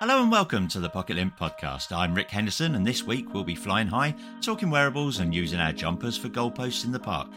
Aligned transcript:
Hello 0.00 0.22
and 0.22 0.32
welcome 0.32 0.66
to 0.68 0.80
the 0.80 0.88
Pocket-lint 0.88 1.36
podcast. 1.36 1.94
I'm 1.94 2.14
Rick 2.14 2.30
Henderson 2.30 2.74
and 2.74 2.86
this 2.86 3.02
week 3.02 3.34
we'll 3.34 3.44
be 3.44 3.54
flying 3.54 3.86
high, 3.86 4.14
talking 4.40 4.70
wearables 4.70 5.18
and 5.18 5.34
using 5.34 5.60
our 5.60 5.72
jumpers 5.72 6.16
for 6.16 6.30
goalposts 6.30 6.86
in 6.86 6.90
the 6.90 6.98
park. 6.98 7.28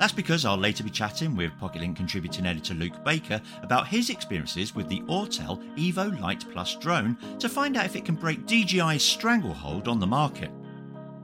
That's 0.00 0.12
because 0.12 0.44
I'll 0.44 0.56
later 0.56 0.82
be 0.82 0.90
chatting 0.90 1.36
with 1.36 1.56
Pocket-lint 1.60 1.96
contributing 1.96 2.44
editor 2.44 2.74
Luke 2.74 3.04
Baker 3.04 3.40
about 3.62 3.86
his 3.86 4.10
experiences 4.10 4.74
with 4.74 4.88
the 4.88 4.98
Autel 5.02 5.62
Evo 5.76 6.20
Lite 6.20 6.44
Plus 6.50 6.74
drone 6.74 7.16
to 7.38 7.48
find 7.48 7.76
out 7.76 7.86
if 7.86 7.94
it 7.94 8.04
can 8.04 8.16
break 8.16 8.46
DJI's 8.46 9.04
stranglehold 9.04 9.86
on 9.86 10.00
the 10.00 10.06
market. 10.08 10.50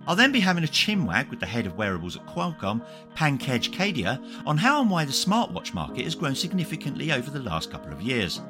I'll 0.07 0.15
then 0.15 0.31
be 0.31 0.39
having 0.39 0.63
a 0.63 0.69
chinwag 0.69 1.29
with 1.29 1.41
the 1.41 1.47
head 1.47 1.67
of 1.67 1.77
wearables 1.77 2.15
at 2.15 2.27
Qualcomm, 2.29 2.87
Pankaj 3.17 3.71
Kedia, 3.71 4.25
on 4.47 4.59
how 4.59 4.81
and 4.81 4.89
why 4.89 5.05
the 5.05 5.11
smartwatch 5.11 5.75
market 5.75 6.05
has 6.05 6.15
grown 6.15 6.37
significantly 6.37 7.11
over 7.11 7.33
the 7.33 7.41
last 7.41 7.73
couple 7.73 7.93
of 7.93 8.01
years. 8.01 8.41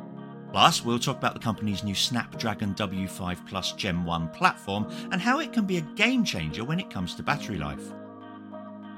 Plus, 0.54 0.84
we'll 0.84 1.00
talk 1.00 1.18
about 1.18 1.34
the 1.34 1.40
company's 1.40 1.82
new 1.82 1.96
Snapdragon 1.96 2.76
W5 2.76 3.45
Plus 3.45 3.73
Gen 3.73 4.04
1 4.04 4.29
platform 4.29 4.88
and 5.10 5.20
how 5.20 5.40
it 5.40 5.52
can 5.52 5.66
be 5.66 5.79
a 5.79 5.95
game 5.96 6.23
changer 6.23 6.62
when 6.62 6.79
it 6.79 6.88
comes 6.88 7.16
to 7.16 7.24
battery 7.24 7.59
life. 7.59 7.82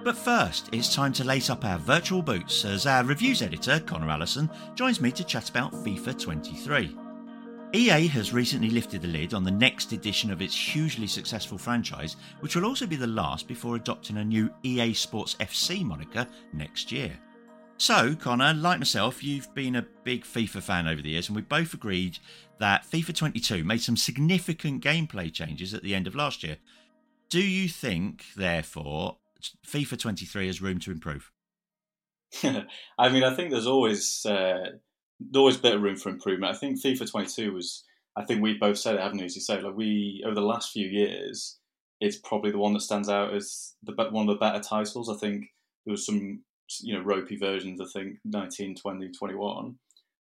But 0.04 0.18
first, 0.18 0.68
it's 0.72 0.94
time 0.94 1.14
to 1.14 1.24
lace 1.24 1.48
up 1.48 1.64
our 1.64 1.78
virtual 1.78 2.20
boots 2.20 2.66
as 2.66 2.84
our 2.84 3.04
reviews 3.04 3.40
editor, 3.40 3.80
Connor 3.80 4.10
Allison, 4.10 4.50
joins 4.74 5.00
me 5.00 5.10
to 5.12 5.24
chat 5.24 5.48
about 5.48 5.72
FIFA 5.72 6.20
23. 6.20 6.94
EA 7.72 8.06
has 8.06 8.34
recently 8.34 8.68
lifted 8.68 9.00
the 9.00 9.08
lid 9.08 9.32
on 9.32 9.42
the 9.42 9.50
next 9.50 9.92
edition 9.92 10.30
of 10.30 10.42
its 10.42 10.54
hugely 10.54 11.06
successful 11.06 11.56
franchise, 11.56 12.16
which 12.40 12.54
will 12.54 12.66
also 12.66 12.86
be 12.86 12.96
the 12.96 13.06
last 13.06 13.48
before 13.48 13.76
adopting 13.76 14.18
a 14.18 14.24
new 14.24 14.50
EA 14.62 14.92
Sports 14.92 15.36
FC 15.36 15.82
moniker 15.82 16.26
next 16.52 16.92
year. 16.92 17.18
So, 17.78 18.14
Connor, 18.14 18.54
like 18.54 18.78
myself, 18.78 19.22
you've 19.22 19.52
been 19.54 19.76
a 19.76 19.86
big 20.02 20.24
FIFA 20.24 20.62
fan 20.62 20.88
over 20.88 21.02
the 21.02 21.10
years, 21.10 21.28
and 21.28 21.36
we 21.36 21.42
both 21.42 21.74
agreed 21.74 22.18
that 22.58 22.86
FIFA 22.90 23.14
22 23.14 23.64
made 23.64 23.82
some 23.82 23.98
significant 23.98 24.82
gameplay 24.82 25.32
changes 25.32 25.74
at 25.74 25.82
the 25.82 25.94
end 25.94 26.06
of 26.06 26.14
last 26.14 26.42
year. 26.42 26.56
Do 27.28 27.40
you 27.40 27.68
think, 27.68 28.24
therefore, 28.34 29.18
FIFA 29.66 29.98
23 29.98 30.46
has 30.46 30.62
room 30.62 30.78
to 30.80 30.90
improve? 30.90 31.30
I 32.42 33.08
mean, 33.10 33.24
I 33.24 33.34
think 33.34 33.50
there's 33.50 33.66
always 33.66 34.24
uh, 34.24 34.70
always 35.34 35.58
bit 35.58 35.74
of 35.74 35.82
room 35.82 35.96
for 35.96 36.08
improvement. 36.08 36.54
I 36.54 36.58
think 36.58 36.80
FIFA 36.80 37.10
22 37.10 37.52
was, 37.52 37.84
I 38.16 38.24
think 38.24 38.42
we 38.42 38.54
both 38.54 38.78
said 38.78 38.94
it, 38.94 39.00
haven't 39.00 39.18
we? 39.18 39.24
As 39.26 39.36
you 39.36 39.42
say, 39.42 39.60
like 39.60 39.76
we 39.76 40.22
over 40.24 40.34
the 40.34 40.40
last 40.40 40.72
few 40.72 40.86
years, 40.86 41.58
it's 42.00 42.16
probably 42.16 42.50
the 42.50 42.58
one 42.58 42.72
that 42.72 42.80
stands 42.80 43.08
out 43.08 43.34
as 43.34 43.74
the 43.82 43.92
one 44.10 44.28
of 44.28 44.34
the 44.34 44.40
better 44.40 44.60
titles. 44.60 45.10
I 45.10 45.18
think 45.18 45.46
there 45.84 45.92
was 45.92 46.06
some 46.06 46.42
you 46.80 46.94
know 46.94 47.02
ropey 47.02 47.36
versions. 47.36 47.80
I 47.80 47.86
think 47.86 48.18
19, 48.24 48.76
20, 48.76 49.10
21. 49.10 49.74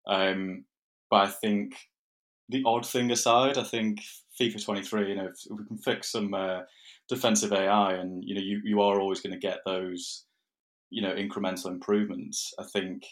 Um, 0.06 0.64
but 1.10 1.16
I 1.16 1.26
think 1.28 1.74
the 2.48 2.62
odd 2.64 2.86
thing 2.86 3.10
aside, 3.10 3.58
I 3.58 3.64
think 3.64 4.00
FIFA 4.40 4.64
23. 4.64 5.08
You 5.08 5.16
know, 5.16 5.26
if, 5.26 5.40
we 5.50 5.64
can 5.64 5.78
fix 5.78 6.12
some 6.12 6.34
uh, 6.34 6.60
defensive 7.08 7.52
AI, 7.52 7.94
and 7.94 8.22
you 8.24 8.34
know, 8.34 8.40
you 8.40 8.60
you 8.64 8.80
are 8.80 9.00
always 9.00 9.20
going 9.20 9.32
to 9.32 9.38
get 9.38 9.58
those 9.66 10.24
you 10.90 11.02
know 11.02 11.14
incremental 11.14 11.66
improvements. 11.66 12.52
I 12.58 12.64
think 12.64 13.04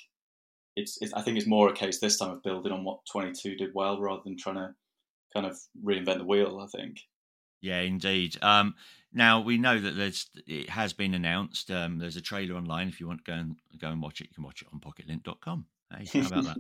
it's, 0.77 0.99
it's 1.01 1.13
I 1.15 1.23
think 1.23 1.37
it's 1.37 1.47
more 1.47 1.69
a 1.69 1.75
case 1.75 1.99
this 1.99 2.19
time 2.19 2.31
of 2.31 2.43
building 2.43 2.73
on 2.73 2.85
what 2.85 3.01
22 3.11 3.57
did 3.57 3.71
well 3.75 4.01
rather 4.01 4.23
than 4.25 4.37
trying 4.37 4.57
to 4.57 4.75
kind 5.35 5.47
of 5.47 5.59
reinvent 5.85 6.19
the 6.19 6.25
wheel. 6.25 6.61
I 6.61 6.77
think. 6.77 7.01
Yeah, 7.61 7.81
indeed. 7.81 8.37
Um, 8.43 8.75
now 9.15 9.41
we 9.41 9.57
know 9.59 9.81
that 9.81 9.97
there's 9.97 10.29
it 10.47 10.69
has 10.69 10.93
been 10.93 11.15
announced. 11.15 11.71
Um, 11.71 11.99
there's 11.99 12.17
a 12.17 12.21
trailer 12.21 12.57
online. 12.57 12.89
If 12.89 13.01
you 13.01 13.07
want 13.07 13.25
to 13.25 13.31
go 13.31 13.37
and 13.37 13.57
go 13.81 13.89
and 13.89 14.03
watch 14.03 14.21
it, 14.21 14.29
you 14.29 14.35
can 14.35 14.45
watch 14.45 14.63
it 14.63 14.69
on 14.73 14.81
PocketLint.com. 14.81 15.67
Hey, 15.97 16.21
how 16.21 16.27
about 16.27 16.45
that? 16.45 16.57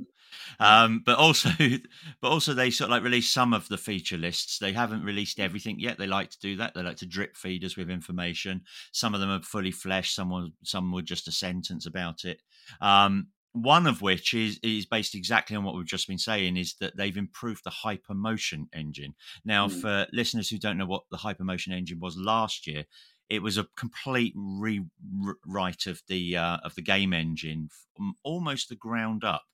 um, 0.61 1.03
but 1.05 1.19
also, 1.19 1.51
but 2.21 2.29
also 2.29 2.55
they 2.55 2.71
sort 2.71 2.89
of 2.89 2.93
like 2.93 3.03
release 3.03 3.31
some 3.31 3.53
of 3.53 3.69
the 3.69 3.79
feature 3.79 4.17
lists. 4.17 4.59
They 4.59 4.73
haven't 4.73 5.05
released 5.05 5.41
everything 5.41 5.79
yet. 5.81 5.99
They 5.99 6.07
like 6.07 6.31
to 6.31 6.39
do 6.39 6.57
that. 6.57 6.75
They 6.75 6.83
like 6.83 6.99
to 6.99 7.07
drip 7.07 7.37
feed 7.37 7.65
us 7.65 7.77
with 7.77 7.91
information. 7.91 8.63
Some 8.93 9.15
of 9.15 9.21
them 9.21 9.31
are 9.31 9.43
fully 9.43 9.71
fleshed. 9.71 10.15
Some 10.15 10.53
some 10.63 10.93
were 10.93 11.03
just 11.03 11.29
a 11.29 11.33
sentence 11.33 11.87
about 11.87 12.25
it. 12.25 12.41
Um, 12.81 13.29
one 13.55 13.87
of 13.87 14.03
which 14.03 14.35
is 14.35 14.59
is 14.63 14.85
based 14.85 15.15
exactly 15.15 15.57
on 15.57 15.65
what 15.65 15.75
we've 15.75 15.87
just 15.87 16.09
been 16.09 16.19
saying 16.19 16.57
is 16.57 16.75
that 16.81 16.97
they've 16.97 17.17
improved 17.17 17.63
the 17.65 17.71
hypermotion 17.71 18.67
engine. 18.75 19.15
Now 19.45 19.69
mm. 19.69 19.81
for 19.81 20.07
listeners 20.13 20.51
who 20.51 20.59
don't 20.59 20.77
know 20.77 20.87
what 20.87 21.05
the 21.11 21.19
hypermotion 21.19 21.73
engine 21.73 22.01
was 22.01 22.17
last 22.17 22.67
year 22.67 22.85
it 23.31 23.43
was 23.43 23.57
a 23.57 23.67
complete 23.77 24.35
rewrite 24.37 25.87
of 25.87 26.03
the 26.09 26.37
uh, 26.37 26.59
of 26.63 26.75
the 26.75 26.83
game 26.83 27.13
engine 27.13 27.69
from 27.97 28.15
almost 28.23 28.69
the 28.69 28.77
ground 28.77 29.25
up. 29.25 29.45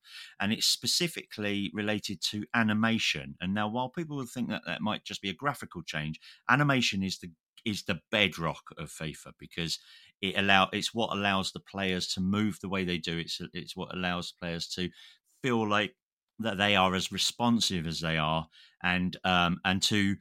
And 0.41 0.53
it's 0.53 0.67
specifically 0.67 1.71
related 1.72 2.21
to 2.31 2.47
animation. 2.55 3.37
And 3.41 3.55
now 3.55 3.69
while 3.69 3.88
people 3.88 4.17
would 4.17 4.28
think 4.28 4.49
that 4.49 4.62
that 4.67 4.81
might 4.81 5.05
just 5.05 5.22
be 5.22 5.31
a 5.31 5.34
graphical 5.34 5.82
change 5.82 6.21
animation 6.49 7.03
is 7.03 7.19
the 7.19 7.31
is 7.65 7.84
the 7.84 8.00
bedrock 8.11 8.62
of 8.78 8.91
FIFA 8.91 9.32
because 9.38 9.78
it 10.20 10.36
allow 10.36 10.69
it's 10.72 10.94
what 10.94 11.16
allows 11.16 11.53
the 11.53 11.60
players 11.60 12.08
to 12.14 12.20
move 12.20 12.58
the 12.60 12.69
way 12.69 12.84
they 12.84 12.98
do. 12.98 13.19
It's 13.19 13.41
it's 13.53 13.76
what 13.76 13.94
allows 13.94 14.32
players 14.32 14.69
to 14.70 14.91
feel 15.42 15.69
like 15.69 15.94
that 16.38 16.58
they 16.58 16.76
are 16.76 16.94
as 16.94 17.12
responsive 17.12 17.86
as 17.86 18.00
they 18.00 18.16
are, 18.16 18.48
and 18.82 19.16
um, 19.25 19.60
and 19.64 19.82
to 19.84 20.16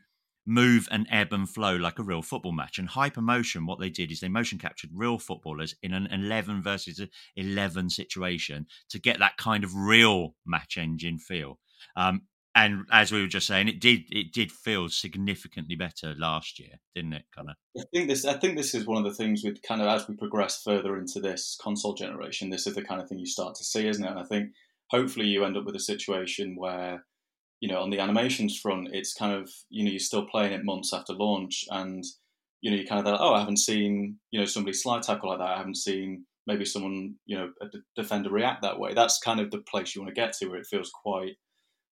move 0.45 0.87
and 0.89 1.05
ebb 1.11 1.31
and 1.31 1.47
flow 1.47 1.75
like 1.75 1.99
a 1.99 2.03
real 2.03 2.23
football 2.23 2.51
match. 2.51 2.79
And 2.79 2.89
hypermotion, 2.89 3.67
what 3.67 3.79
they 3.79 3.89
did 3.89 4.11
is 4.11 4.19
they 4.19 4.29
motion 4.29 4.57
captured 4.57 4.89
real 4.93 5.19
footballers 5.19 5.75
in 5.83 5.93
an 5.93 6.07
11 6.11 6.63
versus 6.63 6.99
11 7.35 7.91
situation 7.91 8.65
to 8.89 8.99
get 8.99 9.19
that 9.19 9.37
kind 9.37 9.63
of 9.63 9.75
real 9.75 10.35
match 10.45 10.77
engine 10.77 11.19
feel. 11.19 11.59
Um, 11.95 12.23
and 12.55 12.85
as 12.91 13.11
we 13.11 13.21
were 13.21 13.27
just 13.27 13.47
saying, 13.47 13.67
it 13.67 13.79
did 13.79 14.01
it 14.09 14.33
did 14.33 14.51
feel 14.51 14.89
significantly 14.89 15.75
better 15.75 16.15
last 16.17 16.59
year, 16.59 16.79
didn't 16.95 17.13
it, 17.13 17.25
Connor? 17.35 17.55
I 17.77 17.83
think 17.93 18.09
this 18.09 18.25
I 18.25 18.33
think 18.33 18.57
this 18.57 18.73
is 18.73 18.87
one 18.87 18.97
of 18.97 19.03
the 19.03 19.15
things 19.15 19.43
with 19.43 19.61
kind 19.61 19.81
of 19.81 19.87
as 19.87 20.07
we 20.07 20.15
progress 20.15 20.61
further 20.63 20.97
into 20.97 21.19
this 21.19 21.57
console 21.61 21.93
generation, 21.93 22.49
this 22.49 22.65
is 22.65 22.75
the 22.75 22.83
kind 22.83 23.01
of 23.01 23.07
thing 23.07 23.19
you 23.19 23.27
start 23.27 23.55
to 23.55 23.63
see, 23.63 23.87
isn't 23.87 24.03
it? 24.03 24.09
And 24.09 24.19
I 24.19 24.23
think 24.23 24.49
hopefully 24.89 25.27
you 25.27 25.45
end 25.45 25.57
up 25.57 25.65
with 25.65 25.75
a 25.75 25.79
situation 25.79 26.55
where, 26.57 27.05
you 27.59 27.69
know, 27.69 27.81
on 27.81 27.91
the 27.91 27.99
animations 27.99 28.57
front, 28.57 28.89
it's 28.93 29.13
kind 29.13 29.33
of 29.33 29.49
you 29.69 29.83
know 29.83 29.91
you're 29.91 29.99
still 29.99 30.25
playing 30.25 30.53
it 30.53 30.65
months 30.65 30.91
after 30.91 31.13
launch, 31.13 31.65
and 31.69 32.03
you 32.61 32.71
know 32.71 32.77
you 32.77 32.87
kind 32.87 32.99
of 32.99 33.05
like, 33.05 33.21
oh, 33.21 33.35
I 33.35 33.39
haven't 33.39 33.59
seen 33.59 34.17
you 34.31 34.39
know 34.39 34.45
somebody 34.45 34.73
slide 34.73 35.03
tackle 35.03 35.29
like 35.29 35.39
that. 35.39 35.49
I 35.49 35.57
haven't 35.57 35.77
seen 35.77 36.25
maybe 36.47 36.65
someone 36.65 37.15
you 37.27 37.37
know 37.37 37.51
a 37.61 37.67
defender 37.95 38.31
react 38.31 38.63
that 38.63 38.79
way. 38.79 38.95
That's 38.95 39.19
kind 39.19 39.39
of 39.39 39.51
the 39.51 39.59
place 39.59 39.93
you 39.93 40.01
want 40.01 40.15
to 40.15 40.19
get 40.19 40.33
to 40.33 40.47
where 40.47 40.59
it 40.59 40.67
feels 40.67 40.89
quite 40.89 41.35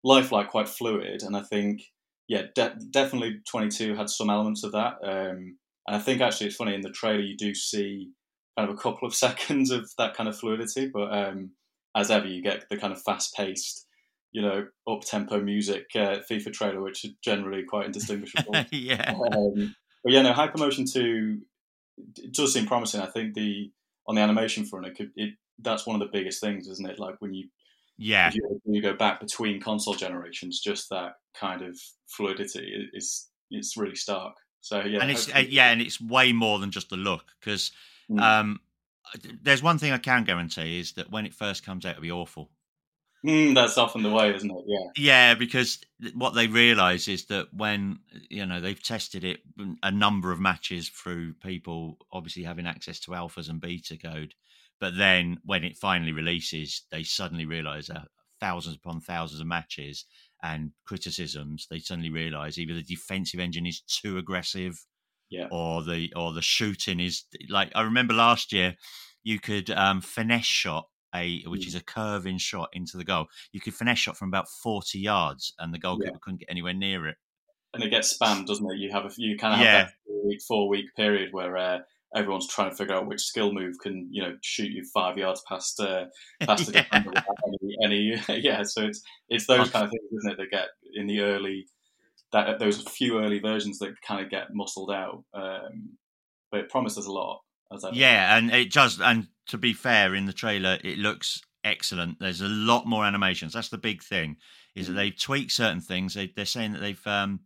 lifelike, 0.05 0.49
quite 0.49 0.69
fluid. 0.69 1.23
And 1.23 1.35
I 1.35 1.41
think, 1.41 1.81
yeah, 2.29 2.43
de- 2.53 2.77
definitely 2.91 3.41
22 3.49 3.95
had 3.95 4.09
some 4.09 4.29
elements 4.29 4.63
of 4.63 4.71
that. 4.71 4.93
Um, 5.03 5.57
and 5.87 5.95
I 5.95 5.99
think 5.99 6.21
actually 6.21 6.47
it's 6.47 6.55
funny 6.55 6.75
in 6.75 6.81
the 6.81 6.91
trailer 6.91 7.19
you 7.19 7.35
do 7.35 7.53
see 7.53 8.11
kind 8.57 8.69
of 8.69 8.75
a 8.75 8.81
couple 8.81 9.07
of 9.07 9.15
seconds 9.25 9.71
of 9.71 9.89
that 9.97 10.15
kind 10.15 10.29
of 10.29 10.37
fluidity, 10.37 10.89
but 10.93 11.11
um, 11.11 11.51
as 11.97 12.11
ever, 12.11 12.27
you 12.27 12.41
get 12.41 12.69
the 12.69 12.77
kind 12.77 12.93
of 12.93 13.01
fast 13.01 13.35
paced, 13.35 13.87
you 14.31 14.41
know, 14.41 14.67
up 14.87 15.01
tempo 15.01 15.41
music 15.41 15.87
uh, 15.95 16.19
FIFA 16.29 16.53
trailer, 16.53 16.81
which 16.81 17.03
is 17.03 17.13
generally 17.23 17.63
quite 17.63 17.87
indistinguishable. 17.87 18.55
yeah. 18.71 19.13
Um, 19.13 19.75
but 20.03 20.13
yeah, 20.13 20.21
no, 20.21 20.33
Hypermotion 20.33 20.91
2 20.91 21.39
it 22.17 22.33
does 22.33 22.53
seem 22.53 22.65
promising. 22.65 23.01
I 23.01 23.07
think 23.07 23.33
the 23.33 23.71
on 24.07 24.15
the 24.15 24.21
animation 24.21 24.65
front, 24.65 24.85
it 24.85 24.95
could 24.95 25.11
it 25.15 25.35
that's 25.59 25.87
one 25.87 25.99
of 25.99 26.05
the 26.05 26.17
biggest 26.17 26.41
things, 26.41 26.67
isn't 26.67 26.89
it? 26.89 26.99
Like 26.99 27.15
when 27.19 27.33
you 27.33 27.47
yeah, 27.97 28.31
you, 28.33 28.61
you, 28.65 28.81
go 28.81 28.93
back 28.93 29.19
between 29.19 29.61
console 29.61 29.93
generations, 29.93 30.59
just 30.59 30.89
that 30.89 31.13
kind 31.33 31.61
of 31.61 31.79
fluidity 32.07 32.89
is 32.93 33.29
it's 33.51 33.77
really 33.77 33.95
stark. 33.95 34.35
So 34.61 34.81
yeah, 34.81 34.99
and 35.01 35.11
it's 35.11 35.33
uh, 35.33 35.43
yeah, 35.47 35.71
and 35.71 35.81
it's 35.81 36.01
way 36.01 36.33
more 36.33 36.59
than 36.59 36.71
just 36.71 36.89
the 36.89 36.97
look 36.97 37.23
because 37.39 37.71
mm. 38.09 38.19
um, 38.19 38.59
there's 39.41 39.63
one 39.63 39.77
thing 39.77 39.91
I 39.91 39.97
can 39.97 40.23
guarantee 40.23 40.79
is 40.79 40.93
that 40.93 41.11
when 41.11 41.25
it 41.25 41.33
first 41.33 41.65
comes 41.65 41.85
out, 41.85 41.91
it'll 41.91 42.01
be 42.01 42.11
awful. 42.11 42.49
Mm, 43.25 43.55
that's 43.55 43.77
often 43.77 44.03
the 44.03 44.11
way, 44.11 44.35
isn't 44.35 44.51
it? 44.51 44.63
Yeah. 44.67 44.87
Yeah, 44.95 45.35
because 45.35 45.79
what 46.13 46.35
they 46.35 46.47
realise 46.47 47.07
is 47.07 47.25
that 47.25 47.47
when 47.53 47.99
you 48.29 48.45
know 48.45 48.61
they've 48.61 48.81
tested 48.81 49.23
it 49.23 49.39
a 49.81 49.91
number 49.91 50.31
of 50.31 50.39
matches 50.39 50.89
through 50.89 51.33
people 51.33 51.97
obviously 52.11 52.43
having 52.43 52.67
access 52.67 52.99
to 53.01 53.11
alphas 53.11 53.49
and 53.49 53.59
beta 53.59 53.97
code, 53.97 54.35
But 54.79 54.97
then 54.97 55.39
when 55.43 55.63
it 55.63 55.77
finally 55.77 56.11
releases, 56.11 56.83
they 56.91 57.03
suddenly 57.03 57.45
realise 57.45 57.87
that 57.87 58.07
thousands 58.39 58.75
upon 58.75 59.01
thousands 59.01 59.41
of 59.41 59.47
matches 59.47 60.05
and 60.43 60.71
criticisms, 60.85 61.67
they 61.69 61.79
suddenly 61.79 62.09
realise 62.09 62.57
either 62.57 62.73
the 62.73 62.83
defensive 62.83 63.39
engine 63.39 63.65
is 63.65 63.81
too 63.81 64.17
aggressive, 64.17 64.85
yeah, 65.29 65.47
or 65.51 65.83
the 65.83 66.11
or 66.15 66.33
the 66.33 66.41
shooting 66.41 66.99
is 66.99 67.23
like 67.49 67.71
I 67.73 67.81
remember 67.81 68.13
last 68.13 68.51
year, 68.51 68.75
you 69.23 69.39
could 69.39 69.69
um, 69.71 70.01
finesse 70.01 70.45
shot 70.45 70.87
a 71.15 71.41
which 71.47 71.63
mm. 71.63 71.67
is 71.67 71.75
a 71.75 71.83
curving 71.83 72.37
shot 72.37 72.69
into 72.73 72.97
the 72.97 73.05
goal. 73.05 73.27
You 73.51 73.61
could 73.61 73.73
finesse 73.73 73.99
shot 73.99 74.17
from 74.17 74.27
about 74.27 74.49
forty 74.49 74.99
yards, 74.99 75.53
and 75.57 75.73
the 75.73 75.79
goalkeeper 75.79 76.11
yeah. 76.13 76.19
couldn't 76.21 76.39
get 76.41 76.49
anywhere 76.49 76.73
near 76.73 77.07
it. 77.07 77.15
And 77.73 77.83
it 77.83 77.89
gets 77.89 78.17
spammed, 78.17 78.45
doesn't 78.45 78.69
it? 78.71 78.77
You 78.77 78.91
have 78.91 79.05
a 79.05 79.11
you 79.17 79.37
kind 79.37 79.53
of 79.53 79.59
have 79.59 79.65
yeah. 79.65 79.83
that 79.83 79.93
four 80.05 80.27
week, 80.27 80.41
four 80.47 80.69
week 80.69 80.85
period 80.95 81.29
where 81.31 81.57
uh, 81.57 81.79
everyone's 82.15 82.47
trying 82.47 82.69
to 82.69 82.75
figure 82.75 82.95
out 82.95 83.07
which 83.07 83.21
skill 83.21 83.51
move 83.51 83.75
can 83.81 84.07
you 84.09 84.23
know 84.23 84.35
shoot 84.41 84.71
you 84.71 84.83
five 84.93 85.17
yards 85.17 85.43
past 85.47 85.79
uh, 85.79 86.05
past 86.41 86.65
the 86.65 86.71
defender 86.71 87.11
any, 87.47 87.77
any 87.83 88.23
yeah. 88.41 88.63
So 88.63 88.85
it's 88.85 89.01
it's 89.29 89.47
those 89.47 89.69
kind 89.69 89.85
of 89.85 89.91
things, 89.91 90.11
isn't 90.19 90.31
it? 90.31 90.37
That 90.37 90.51
get 90.51 90.67
in 90.93 91.07
the 91.07 91.21
early 91.21 91.67
that 92.31 92.59
those 92.59 92.81
few 92.81 93.19
early 93.19 93.39
versions 93.39 93.79
that 93.79 93.93
kind 94.01 94.23
of 94.23 94.31
get 94.31 94.53
muscled 94.53 94.91
out. 94.91 95.23
Um, 95.33 95.97
but 96.51 96.61
it 96.61 96.69
promises 96.69 97.05
a 97.05 97.11
lot. 97.11 97.41
yeah, 97.91 98.37
and 98.37 98.51
it 98.51 98.71
does. 98.71 98.99
And 99.01 99.27
to 99.47 99.57
be 99.57 99.73
fair, 99.73 100.15
in 100.15 100.25
the 100.25 100.33
trailer, 100.33 100.77
it 100.83 100.97
looks 100.97 101.41
excellent. 101.63 102.19
There's 102.19 102.41
a 102.41 102.47
lot 102.47 102.85
more 102.85 103.05
animations. 103.05 103.53
That's 103.53 103.69
the 103.69 103.77
big 103.77 104.03
thing. 104.03 104.37
Is 104.75 104.85
mm-hmm. 104.85 104.95
that 104.95 105.01
they've 105.01 105.19
tweaked 105.19 105.51
certain 105.51 105.81
things. 105.81 106.13
They, 106.13 106.31
are 106.37 106.45
saying 106.45 106.73
that 106.73 106.79
they've 106.79 107.07
um, 107.07 107.41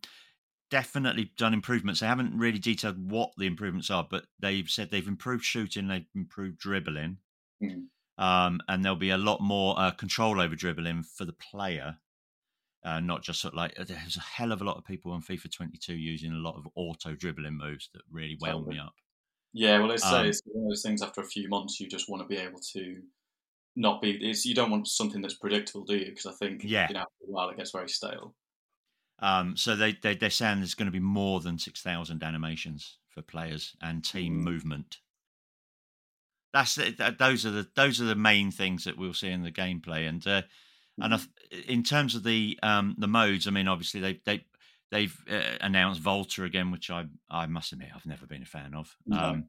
definitely 0.70 1.32
done 1.36 1.52
improvements. 1.52 2.00
They 2.00 2.06
haven't 2.06 2.38
really 2.38 2.58
detailed 2.58 3.10
what 3.10 3.32
the 3.36 3.46
improvements 3.46 3.90
are, 3.90 4.06
but 4.08 4.24
they've 4.38 4.68
said 4.68 4.90
they've 4.90 5.06
improved 5.06 5.44
shooting, 5.44 5.88
they've 5.88 6.06
improved 6.14 6.58
dribbling, 6.58 7.18
mm-hmm. 7.62 8.24
um, 8.24 8.60
and 8.68 8.84
there'll 8.84 8.96
be 8.96 9.10
a 9.10 9.18
lot 9.18 9.40
more 9.40 9.78
uh, 9.78 9.90
control 9.90 10.40
over 10.40 10.54
dribbling 10.54 11.02
for 11.02 11.24
the 11.24 11.34
player. 11.34 11.96
Uh, 12.82 12.98
not 12.98 13.22
just 13.22 13.42
sort 13.42 13.52
of 13.52 13.58
like 13.58 13.78
uh, 13.78 13.84
there's 13.84 14.16
a 14.16 14.20
hell 14.20 14.52
of 14.52 14.62
a 14.62 14.64
lot 14.64 14.78
of 14.78 14.86
people 14.86 15.12
on 15.12 15.20
FIFA 15.20 15.54
22 15.54 15.94
using 15.94 16.32
a 16.32 16.36
lot 16.36 16.56
of 16.56 16.66
auto 16.74 17.14
dribbling 17.14 17.54
moves 17.54 17.90
that 17.92 18.00
really 18.10 18.38
wound 18.40 18.60
totally. 18.60 18.76
me 18.76 18.80
up. 18.80 18.94
Yeah, 19.52 19.80
well, 19.80 19.90
it's, 19.90 20.06
um, 20.06 20.26
it's 20.26 20.40
one 20.46 20.64
of 20.64 20.70
those 20.70 20.82
things. 20.82 21.02
After 21.02 21.20
a 21.20 21.26
few 21.26 21.48
months, 21.48 21.78
you 21.80 21.88
just 21.88 22.08
want 22.08 22.22
to 22.22 22.28
be 22.28 22.40
able 22.40 22.60
to 22.72 23.02
not 23.76 24.00
be. 24.00 24.12
It's 24.12 24.46
you 24.46 24.54
don't 24.54 24.70
want 24.70 24.88
something 24.88 25.20
that's 25.20 25.34
predictable, 25.34 25.84
do 25.84 25.96
you? 25.96 26.06
Because 26.06 26.26
I 26.26 26.32
think 26.32 26.62
yeah, 26.64 26.86
you 26.88 26.94
know, 26.94 27.00
after 27.00 27.24
a 27.26 27.30
while 27.30 27.50
it 27.50 27.56
gets 27.56 27.72
very 27.72 27.88
stale. 27.88 28.34
Um, 29.20 29.56
so 29.56 29.76
they, 29.76 29.92
they 29.92 30.14
they're 30.14 30.30
saying 30.30 30.60
there's 30.60 30.74
going 30.74 30.86
to 30.86 30.92
be 30.92 30.98
more 30.98 31.40
than 31.40 31.58
six 31.58 31.82
thousand 31.82 32.22
animations 32.22 32.98
for 33.08 33.22
players 33.22 33.76
and 33.82 34.04
team 34.04 34.38
mm. 34.38 34.44
movement. 34.44 34.98
That's 36.52 36.74
that, 36.74 37.18
those 37.18 37.44
are 37.46 37.50
the 37.50 37.68
those 37.76 38.00
are 38.00 38.06
the 38.06 38.14
main 38.14 38.50
things 38.50 38.84
that 38.84 38.96
we'll 38.96 39.14
see 39.14 39.28
in 39.28 39.42
the 39.42 39.52
gameplay, 39.52 40.08
and 40.08 40.26
uh, 40.26 40.42
mm. 41.00 41.04
and 41.04 41.28
in 41.68 41.82
terms 41.82 42.14
of 42.14 42.24
the 42.24 42.58
um, 42.62 42.96
the 42.98 43.06
modes, 43.06 43.46
I 43.46 43.50
mean, 43.50 43.68
obviously 43.68 44.00
they 44.00 44.20
they 44.24 44.44
they've 44.90 45.16
uh, 45.30 45.58
announced 45.60 46.00
Volta 46.00 46.44
again, 46.44 46.70
which 46.70 46.90
I 46.90 47.04
I 47.30 47.46
must 47.46 47.72
admit 47.72 47.90
I've 47.94 48.06
never 48.06 48.26
been 48.26 48.42
a 48.42 48.46
fan 48.46 48.74
of, 48.74 48.96
um, 49.12 49.44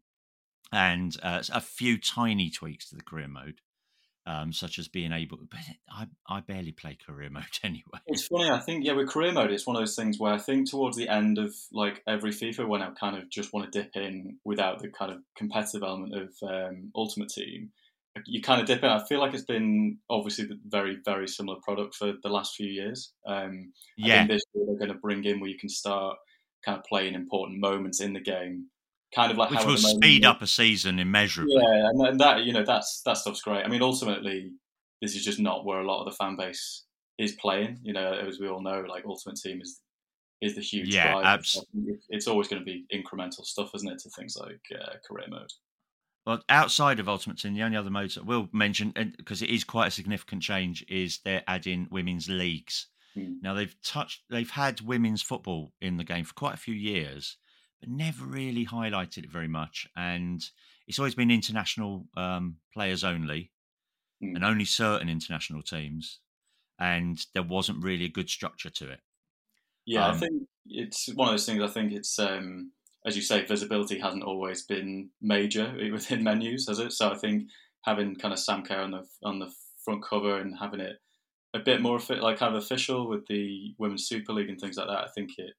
and 0.72 1.16
uh, 1.24 1.42
a 1.52 1.62
few 1.62 1.98
tiny 1.98 2.50
tweaks 2.50 2.90
to 2.90 2.96
the 2.96 3.04
career 3.04 3.30
mode 3.30 3.62
um, 4.26 4.54
such 4.54 4.80
as 4.80 4.88
being 4.88 5.12
able. 5.12 5.40
But 5.50 5.60
I, 5.90 6.08
I 6.28 6.42
barely 6.42 6.72
play 6.72 6.98
career 7.06 7.30
mode 7.32 7.44
anyway. 7.64 8.00
It's 8.08 8.28
funny. 8.28 8.50
I 8.50 8.60
think 8.60 8.86
yeah, 8.86 8.94
with 8.94 9.10
career 9.10 9.32
mode, 9.32 9.52
it's 9.52 9.68
one 9.68 9.76
of 9.76 9.82
those 9.82 9.96
things 9.96 10.20
where 10.20 10.34
I 10.34 10.38
think 10.38 10.70
towards 10.70 10.98
the 10.98 11.10
end 11.10 11.38
of 11.38 11.54
like 11.72 12.02
every 12.08 12.32
FIFA, 12.32 12.68
when 12.68 12.82
I 12.82 12.92
kind 13.00 13.18
of 13.18 13.30
just 13.30 13.54
want 13.54 13.72
to 13.72 13.80
dip 13.80 13.96
in 13.96 14.38
without 14.44 14.80
the 14.80 14.90
kind 14.90 15.12
of 15.12 15.20
competitive 15.36 15.84
element 15.84 16.14
of 16.16 16.34
um, 16.48 16.92
Ultimate 16.96 17.30
Team, 17.30 17.72
you 18.26 18.42
kind 18.42 18.62
of 18.62 18.68
dip 18.68 18.84
in. 18.84 18.90
I 18.90 19.04
feel 19.08 19.20
like 19.20 19.34
it's 19.34 19.44
been 19.44 19.98
obviously 20.10 20.46
the 20.46 20.60
very 20.66 20.98
very 21.04 21.28
similar 21.28 21.60
product 21.64 21.96
for 21.96 22.14
the 22.22 22.30
last 22.30 22.56
few 22.56 22.68
years. 22.68 23.14
Um, 23.26 23.74
yeah, 23.98 24.28
this 24.28 24.42
year 24.54 24.66
they're 24.68 24.78
going 24.78 24.94
to 24.94 25.00
bring 25.00 25.24
in 25.24 25.40
where 25.40 25.50
you 25.50 25.58
can 25.58 25.70
start 25.70 26.18
kind 26.64 26.78
of 26.78 26.84
playing 26.86 27.16
important 27.16 27.60
moments 27.60 28.02
in 28.02 28.14
the 28.14 28.20
game 28.20 28.68
kind 29.14 29.32
of 29.32 29.38
like 29.38 29.50
which 29.52 29.66
will 29.66 29.78
speed 29.78 30.26
up 30.26 30.42
a 30.42 30.48
season 30.48 31.00
immeasurably. 31.00 31.56
Yeah, 31.56 31.90
and 31.90 32.20
that 32.20 32.44
you 32.44 32.54
know 32.54 32.64
that's 32.64 33.02
that 33.06 33.18
stuff's 33.18 33.42
great. 33.42 33.64
I 33.64 33.68
mean, 33.68 33.82
ultimately, 33.82 34.52
this 35.02 35.16
is 35.16 35.24
just 35.24 35.40
not 35.40 35.66
where 35.66 35.80
a 35.80 35.88
lot 35.88 36.02
of 36.02 36.12
the 36.12 36.16
fan 36.16 36.36
base 36.38 36.86
is 37.18 37.34
playing. 37.34 37.80
You 37.84 37.94
know, 37.94 38.14
as 38.14 38.40
we 38.40 38.48
all 38.48 38.62
know, 38.62 38.84
like 38.88 39.04
Ultimate 39.06 39.38
Team 39.38 39.62
is 39.62 39.82
is 40.42 40.56
the 40.56 40.62
huge 40.62 40.94
yeah. 40.94 41.22
Absolutely. 41.24 42.00
It's 42.10 42.28
always 42.28 42.48
going 42.48 42.62
to 42.62 42.66
be 42.66 42.86
incremental 42.94 43.46
stuff, 43.46 43.72
isn't 43.76 43.90
it, 43.90 44.00
to 44.00 44.10
things 44.10 44.36
like 44.40 44.60
uh, 44.74 44.94
career 45.08 45.28
mode. 45.30 45.52
Well, 46.26 46.44
outside 46.50 47.00
of 47.00 47.10
Ultimate 47.10 47.40
Team, 47.40 47.54
the 47.54 47.64
only 47.64 47.78
other 47.78 47.90
modes 47.90 48.16
that 48.16 48.26
we'll 48.26 48.50
mention, 48.52 48.94
because 49.18 49.42
it 49.42 49.50
is 49.50 49.64
quite 49.64 49.88
a 49.88 49.92
significant 49.92 50.44
change, 50.44 50.86
is 50.88 51.20
they're 51.24 51.44
adding 51.48 51.88
women's 51.90 52.30
leagues. 52.30 52.88
Hmm. 53.16 53.34
Now 53.42 53.54
they've 53.54 53.76
touched, 53.84 54.24
they've 54.30 54.50
had 54.50 54.82
women's 54.82 55.22
football 55.22 55.74
in 55.82 55.98
the 55.98 56.04
game 56.04 56.24
for 56.24 56.34
quite 56.34 56.54
a 56.54 56.58
few 56.58 56.76
years, 56.76 57.38
but 57.82 57.90
never 57.90 58.24
really 58.24 58.66
highlighted 58.66 59.26
it 59.26 59.32
very 59.32 59.48
much. 59.48 59.88
And 59.98 60.42
it's 60.88 61.00
always 61.00 61.16
been 61.16 61.32
international 61.32 62.06
um, 62.16 62.58
players 62.74 63.04
only, 63.04 63.52
mm. 64.24 64.36
and 64.36 64.46
only 64.46 64.66
certain 64.66 65.10
international 65.10 65.62
teams. 65.62 66.20
And 66.80 67.24
there 67.34 67.44
wasn't 67.44 67.84
really 67.84 68.06
a 68.06 68.10
good 68.10 68.30
structure 68.30 68.70
to 68.70 68.92
it. 68.92 69.02
Yeah, 69.86 70.08
um, 70.08 70.16
I 70.16 70.18
think 70.18 70.44
it's 70.68 71.10
one 71.14 71.28
of 71.28 71.34
those 71.34 71.46
things. 71.46 71.62
I 71.62 71.68
think 71.68 71.92
it's 71.92 72.18
um, 72.18 72.72
as 73.06 73.16
you 73.16 73.22
say, 73.22 73.46
visibility 73.46 74.00
hasn't 74.00 74.24
always 74.24 74.64
been 74.64 75.10
major 75.22 75.74
within 75.92 76.24
menus, 76.24 76.68
has 76.68 76.80
it? 76.80 76.94
So 76.94 77.12
I 77.12 77.16
think 77.16 77.50
having 77.84 78.16
kind 78.16 78.34
of 78.34 78.40
Sam 78.40 78.64
Kerr 78.64 78.82
on 78.82 78.92
the 78.92 79.08
on 79.24 79.40
the 79.40 79.52
front 79.84 80.04
cover 80.04 80.40
and 80.40 80.56
having 80.58 80.80
it 80.80 80.98
a 81.54 81.60
bit 81.60 81.82
more 81.82 82.00
like 82.22 82.38
kind 82.38 82.56
of 82.56 82.64
official 82.64 83.10
with 83.10 83.26
the 83.28 83.74
Women's 83.78 84.08
Super 84.08 84.34
League 84.34 84.50
and 84.50 84.60
things 84.60 84.78
like 84.78 84.88
that, 84.88 85.04
I 85.04 85.08
think 85.16 85.32
it 85.38 85.50
it 85.50 85.56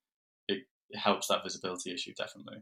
helps 0.94 1.28
that 1.28 1.42
visibility 1.42 1.92
issue 1.92 2.12
definitely. 2.16 2.58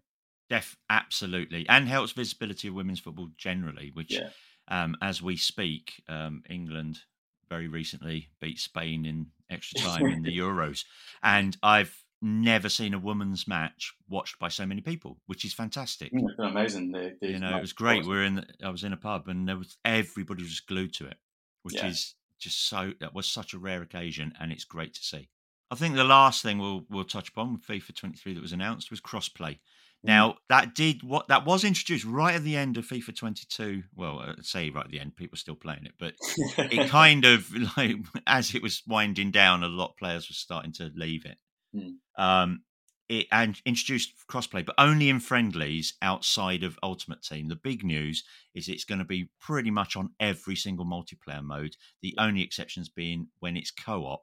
Def 0.48 0.76
absolutely, 0.88 1.66
and 1.68 1.88
helps 1.88 2.12
visibility 2.12 2.68
of 2.68 2.74
women's 2.74 3.00
football 3.00 3.28
generally. 3.36 3.90
Which, 3.94 4.12
yeah. 4.12 4.30
um, 4.68 4.96
as 5.00 5.22
we 5.22 5.36
speak, 5.36 6.02
um, 6.08 6.42
England 6.50 7.00
very 7.48 7.68
recently 7.68 8.30
beat 8.40 8.58
Spain 8.58 9.06
in 9.06 9.26
extra 9.48 9.80
time 9.80 10.06
in 10.06 10.22
the 10.22 10.36
Euros, 10.38 10.84
and 11.22 11.56
I've 11.62 12.04
never 12.22 12.68
seen 12.68 12.94
a 12.94 12.98
women's 12.98 13.48
match 13.48 13.94
watched 14.08 14.38
by 14.38 14.48
so 14.48 14.66
many 14.66 14.80
people, 14.80 15.18
which 15.26 15.44
is 15.44 15.54
fantastic. 15.54 16.12
Mm, 16.12 16.50
amazing. 16.50 16.92
The, 16.92 17.16
the 17.20 17.28
you 17.28 17.38
know, 17.38 17.56
it 17.56 17.60
was 17.60 17.72
great. 17.72 18.04
We 18.04 18.16
are 18.16 18.24
in. 18.24 18.34
The, 18.36 18.46
I 18.64 18.70
was 18.70 18.84
in 18.84 18.92
a 18.92 18.96
pub, 18.96 19.28
and 19.28 19.48
there 19.48 19.56
was 19.56 19.76
everybody 19.84 20.42
was 20.42 20.60
glued 20.60 20.94
to 20.94 21.06
it, 21.06 21.16
which 21.62 21.76
yeah. 21.76 21.86
is 21.86 22.14
just 22.38 22.68
so. 22.68 22.92
That 23.00 23.14
was 23.14 23.26
such 23.26 23.54
a 23.54 23.58
rare 23.58 23.82
occasion, 23.82 24.32
and 24.40 24.52
it's 24.52 24.64
great 24.64 24.94
to 24.94 25.02
see. 25.02 25.28
I 25.70 25.76
think 25.76 25.94
the 25.94 26.04
last 26.04 26.42
thing 26.42 26.58
we'll 26.58 26.84
we'll 26.90 27.04
touch 27.04 27.28
upon 27.28 27.52
with 27.52 27.66
FIFA 27.66 27.94
23 27.94 28.34
that 28.34 28.42
was 28.42 28.52
announced 28.52 28.90
was 28.90 29.00
crossplay. 29.00 29.52
Mm. 29.52 30.04
Now 30.04 30.34
that 30.48 30.74
did 30.74 31.02
what 31.02 31.28
that 31.28 31.44
was 31.44 31.64
introduced 31.64 32.04
right 32.04 32.34
at 32.34 32.44
the 32.44 32.56
end 32.56 32.76
of 32.76 32.86
FIFA 32.86 33.16
22. 33.16 33.84
Well, 33.94 34.18
I'd 34.20 34.44
say 34.44 34.70
right 34.70 34.84
at 34.84 34.90
the 34.90 35.00
end, 35.00 35.16
people 35.16 35.34
were 35.34 35.38
still 35.38 35.54
playing 35.54 35.84
it, 35.84 35.94
but 35.98 36.14
it 36.72 36.88
kind 36.88 37.24
of 37.24 37.50
like 37.76 37.96
as 38.26 38.54
it 38.54 38.62
was 38.62 38.82
winding 38.86 39.30
down, 39.30 39.62
a 39.62 39.68
lot 39.68 39.90
of 39.90 39.96
players 39.96 40.28
were 40.28 40.34
starting 40.34 40.72
to 40.72 40.90
leave 40.94 41.24
it. 41.24 41.38
Mm. 41.74 41.94
Um, 42.18 42.62
it 43.08 43.26
and 43.32 43.60
introduced 43.66 44.12
crossplay, 44.28 44.64
but 44.64 44.76
only 44.78 45.08
in 45.08 45.18
friendlies 45.18 45.94
outside 46.00 46.62
of 46.62 46.78
Ultimate 46.82 47.22
Team. 47.22 47.48
The 47.48 47.56
big 47.56 47.84
news 47.84 48.22
is 48.54 48.68
it's 48.68 48.84
going 48.84 49.00
to 49.00 49.04
be 49.04 49.30
pretty 49.40 49.70
much 49.70 49.96
on 49.96 50.10
every 50.20 50.54
single 50.54 50.86
multiplayer 50.86 51.42
mode. 51.42 51.76
The 52.02 52.14
only 52.18 52.42
exceptions 52.42 52.88
being 52.88 53.26
when 53.40 53.56
it's 53.56 53.72
co-op 53.72 54.22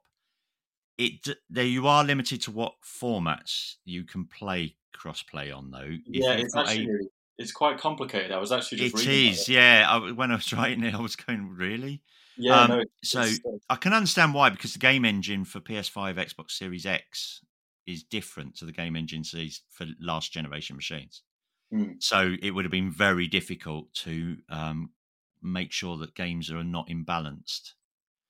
it 0.98 1.26
there 1.48 1.64
you 1.64 1.86
are 1.86 2.04
limited 2.04 2.42
to 2.42 2.50
what 2.50 2.74
formats 2.82 3.76
you 3.84 4.04
can 4.04 4.26
play 4.26 4.76
crossplay 4.94 5.56
on 5.56 5.70
though. 5.70 5.88
If 5.88 6.00
yeah, 6.06 6.32
it's 6.32 6.56
actually 6.56 6.86
a, 6.86 6.98
it's 7.38 7.52
quite 7.52 7.78
complicated. 7.78 8.32
I 8.32 8.38
was 8.38 8.52
actually 8.52 8.78
just 8.78 9.06
it 9.06 9.08
is. 9.08 9.48
It. 9.48 9.52
Yeah, 9.52 9.86
I, 9.88 10.12
when 10.12 10.30
I 10.32 10.34
was 10.34 10.52
writing 10.52 10.84
it, 10.84 10.94
I 10.94 11.00
was 11.00 11.16
going 11.16 11.48
really. 11.56 12.02
Yeah, 12.36 12.62
um, 12.62 12.70
no, 12.70 12.84
so 13.02 13.24
I 13.68 13.76
can 13.76 13.92
understand 13.92 14.34
why 14.34 14.50
because 14.50 14.72
the 14.72 14.78
game 14.78 15.04
engine 15.04 15.44
for 15.44 15.60
PS5, 15.60 16.14
Xbox 16.14 16.52
Series 16.52 16.86
X 16.86 17.40
is 17.86 18.02
different 18.02 18.56
to 18.56 18.64
the 18.64 18.72
game 18.72 18.94
engine 18.96 19.24
for 19.70 19.86
last 20.00 20.32
generation 20.32 20.76
machines. 20.76 21.22
Mm. 21.72 22.02
So 22.02 22.34
it 22.42 22.52
would 22.52 22.64
have 22.64 22.72
been 22.72 22.90
very 22.90 23.26
difficult 23.26 23.92
to 23.94 24.36
um, 24.48 24.90
make 25.42 25.72
sure 25.72 25.96
that 25.98 26.14
games 26.14 26.50
are 26.50 26.62
not 26.64 26.88
imbalanced. 26.88 27.72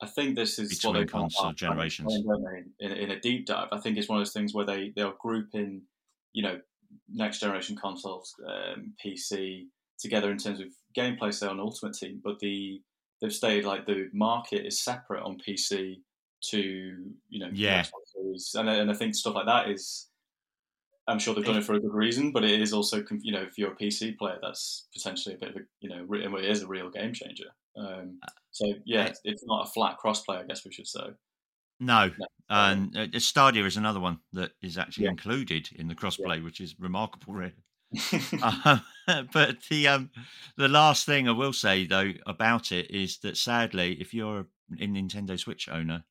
I 0.01 0.07
think 0.07 0.37
this 0.37 0.59
is 0.59 0.69
Between 0.69 0.95
what 0.95 1.01
they 1.01 1.07
console 1.07 1.53
generations. 1.53 2.15
In, 2.81 2.93
in, 2.93 3.11
a 3.11 3.21
deep 3.21 3.47
dive, 3.47 3.69
I 3.73 3.79
think 3.81 3.97
it's 3.97 4.09
one 4.09 4.19
of 4.19 4.25
those 4.25 4.33
things 4.33 4.55
where 4.55 4.65
they 4.65 4.93
they'll 4.95 5.17
group 5.21 5.49
in, 5.55 5.83
you 6.33 6.43
know, 6.43 6.61
next 7.13 7.41
generation 7.41 7.77
consoles, 7.77 8.35
um, 8.47 8.95
PC 9.05 9.67
together 9.99 10.31
in 10.31 10.39
terms 10.39 10.61
of 10.61 10.69
gameplay, 10.97 11.35
say 11.35 11.49
on 11.49 11.59
Ultimate 11.59 11.95
Team, 11.95 12.21
but 12.23 12.39
the 12.39 12.81
they've 13.21 13.33
stated 13.33 13.65
like 13.65 13.87
the 13.87 14.09
market 14.13 14.67
is 14.67 14.83
separate 14.85 15.23
on 15.23 15.39
PC 15.39 15.97
to 16.51 16.61
you 17.29 17.41
know 17.41 17.51
yeah, 17.53 17.85
and 18.55 18.69
and 18.69 18.91
I 18.91 18.95
think 18.95 19.17
stuff 19.17 19.35
like 19.35 19.47
that 19.47 19.69
is 19.69 20.09
I'm 21.09 21.19
sure 21.19 21.35
they've 21.35 21.45
done 21.45 21.57
it 21.57 21.65
for 21.65 21.75
a 21.75 21.81
good 21.81 21.95
reason, 21.95 22.33
but 22.33 22.45
it 22.45 22.61
is 22.61 22.75
also, 22.75 23.03
you 23.23 23.33
know, 23.33 23.41
if 23.41 23.57
you're 23.57 23.73
a 23.73 23.77
PC 23.77 24.19
player, 24.19 24.39
that's 24.43 24.89
potentially 24.93 25.35
a 25.35 25.39
bit 25.39 25.49
of 25.49 25.57
a, 25.57 25.61
you 25.81 25.89
know, 25.89 26.07
it 26.15 26.45
is 26.45 26.63
a 26.63 26.67
real 26.67 26.91
game 26.91 27.15
changer. 27.15 27.47
Um, 27.77 28.19
uh, 28.23 28.31
so 28.51 28.75
yeah, 28.85 29.13
it's 29.25 29.45
not 29.47 29.67
a 29.67 29.71
flat 29.71 29.97
crossplay, 30.03 30.39
I 30.39 30.45
guess 30.45 30.65
we 30.65 30.73
should 30.73 30.87
say. 30.87 31.11
No, 31.81 32.09
no. 32.09 32.27
and 32.49 32.97
uh, 32.97 33.19
Stadia 33.21 33.65
is 33.65 33.77
another 33.77 34.01
one 34.01 34.19
that 34.33 34.53
is 34.63 34.77
actually 34.77 35.05
yeah. 35.05 35.11
included 35.11 35.69
in 35.77 35.87
the 35.87 35.95
crossplay, 35.95 36.39
yeah. 36.39 36.45
which 36.45 36.61
is 36.61 36.75
remarkable, 36.79 37.35
really. 37.35 37.53
uh, 38.43 38.79
but 39.33 39.57
the 39.71 39.89
um, 39.89 40.11
the 40.57 40.69
last 40.69 41.07
thing 41.07 41.29
I 41.29 41.33
will 41.33 41.53
say 41.53 41.87
though 41.87 42.13
about 42.27 42.73
it 42.73 42.91
is 42.91 43.19
that 43.19 43.37
sadly, 43.37 43.97
if 44.01 44.13
you're 44.13 44.41
a 44.41 44.87
Nintendo 44.87 45.39
Switch 45.39 45.69
owner, 45.69 46.05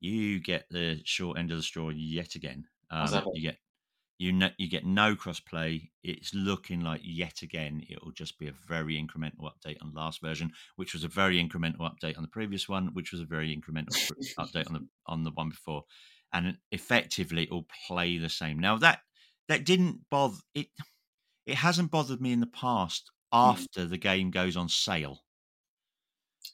you 0.00 0.40
get 0.40 0.66
the 0.70 1.00
short 1.04 1.38
end 1.38 1.50
of 1.50 1.56
the 1.56 1.62
straw 1.62 1.90
yet 1.90 2.34
again. 2.34 2.66
Um, 2.90 3.24
you 3.32 3.42
get 3.42 3.58
you 4.24 4.32
know, 4.32 4.48
you 4.56 4.70
get 4.70 4.86
no 4.86 5.14
crossplay. 5.14 5.90
It's 6.02 6.32
looking 6.32 6.80
like 6.80 7.02
yet 7.04 7.42
again 7.42 7.84
it 7.90 8.02
will 8.02 8.12
just 8.12 8.38
be 8.38 8.48
a 8.48 8.54
very 8.66 8.94
incremental 8.94 9.42
update 9.42 9.76
on 9.82 9.92
the 9.92 10.00
last 10.00 10.22
version, 10.22 10.50
which 10.76 10.94
was 10.94 11.04
a 11.04 11.08
very 11.08 11.36
incremental 11.36 11.80
update 11.80 12.16
on 12.16 12.22
the 12.22 12.28
previous 12.28 12.66
one, 12.66 12.88
which 12.94 13.12
was 13.12 13.20
a 13.20 13.26
very 13.26 13.54
incremental 13.54 14.10
update 14.38 14.66
on 14.68 14.72
the 14.72 14.88
on 15.06 15.24
the 15.24 15.30
one 15.32 15.50
before, 15.50 15.84
and 16.32 16.56
effectively 16.72 17.42
it 17.42 17.50
will 17.50 17.66
play 17.86 18.16
the 18.16 18.30
same. 18.30 18.58
Now 18.58 18.78
that 18.78 19.00
that 19.48 19.66
didn't 19.66 20.00
bother 20.10 20.38
it. 20.54 20.68
It 21.44 21.56
hasn't 21.56 21.90
bothered 21.90 22.22
me 22.22 22.32
in 22.32 22.40
the 22.40 22.46
past 22.46 23.10
hmm. 23.30 23.38
after 23.38 23.82
mm. 23.82 23.90
the 23.90 23.98
game 23.98 24.30
goes 24.30 24.56
on 24.56 24.70
sale. 24.70 25.18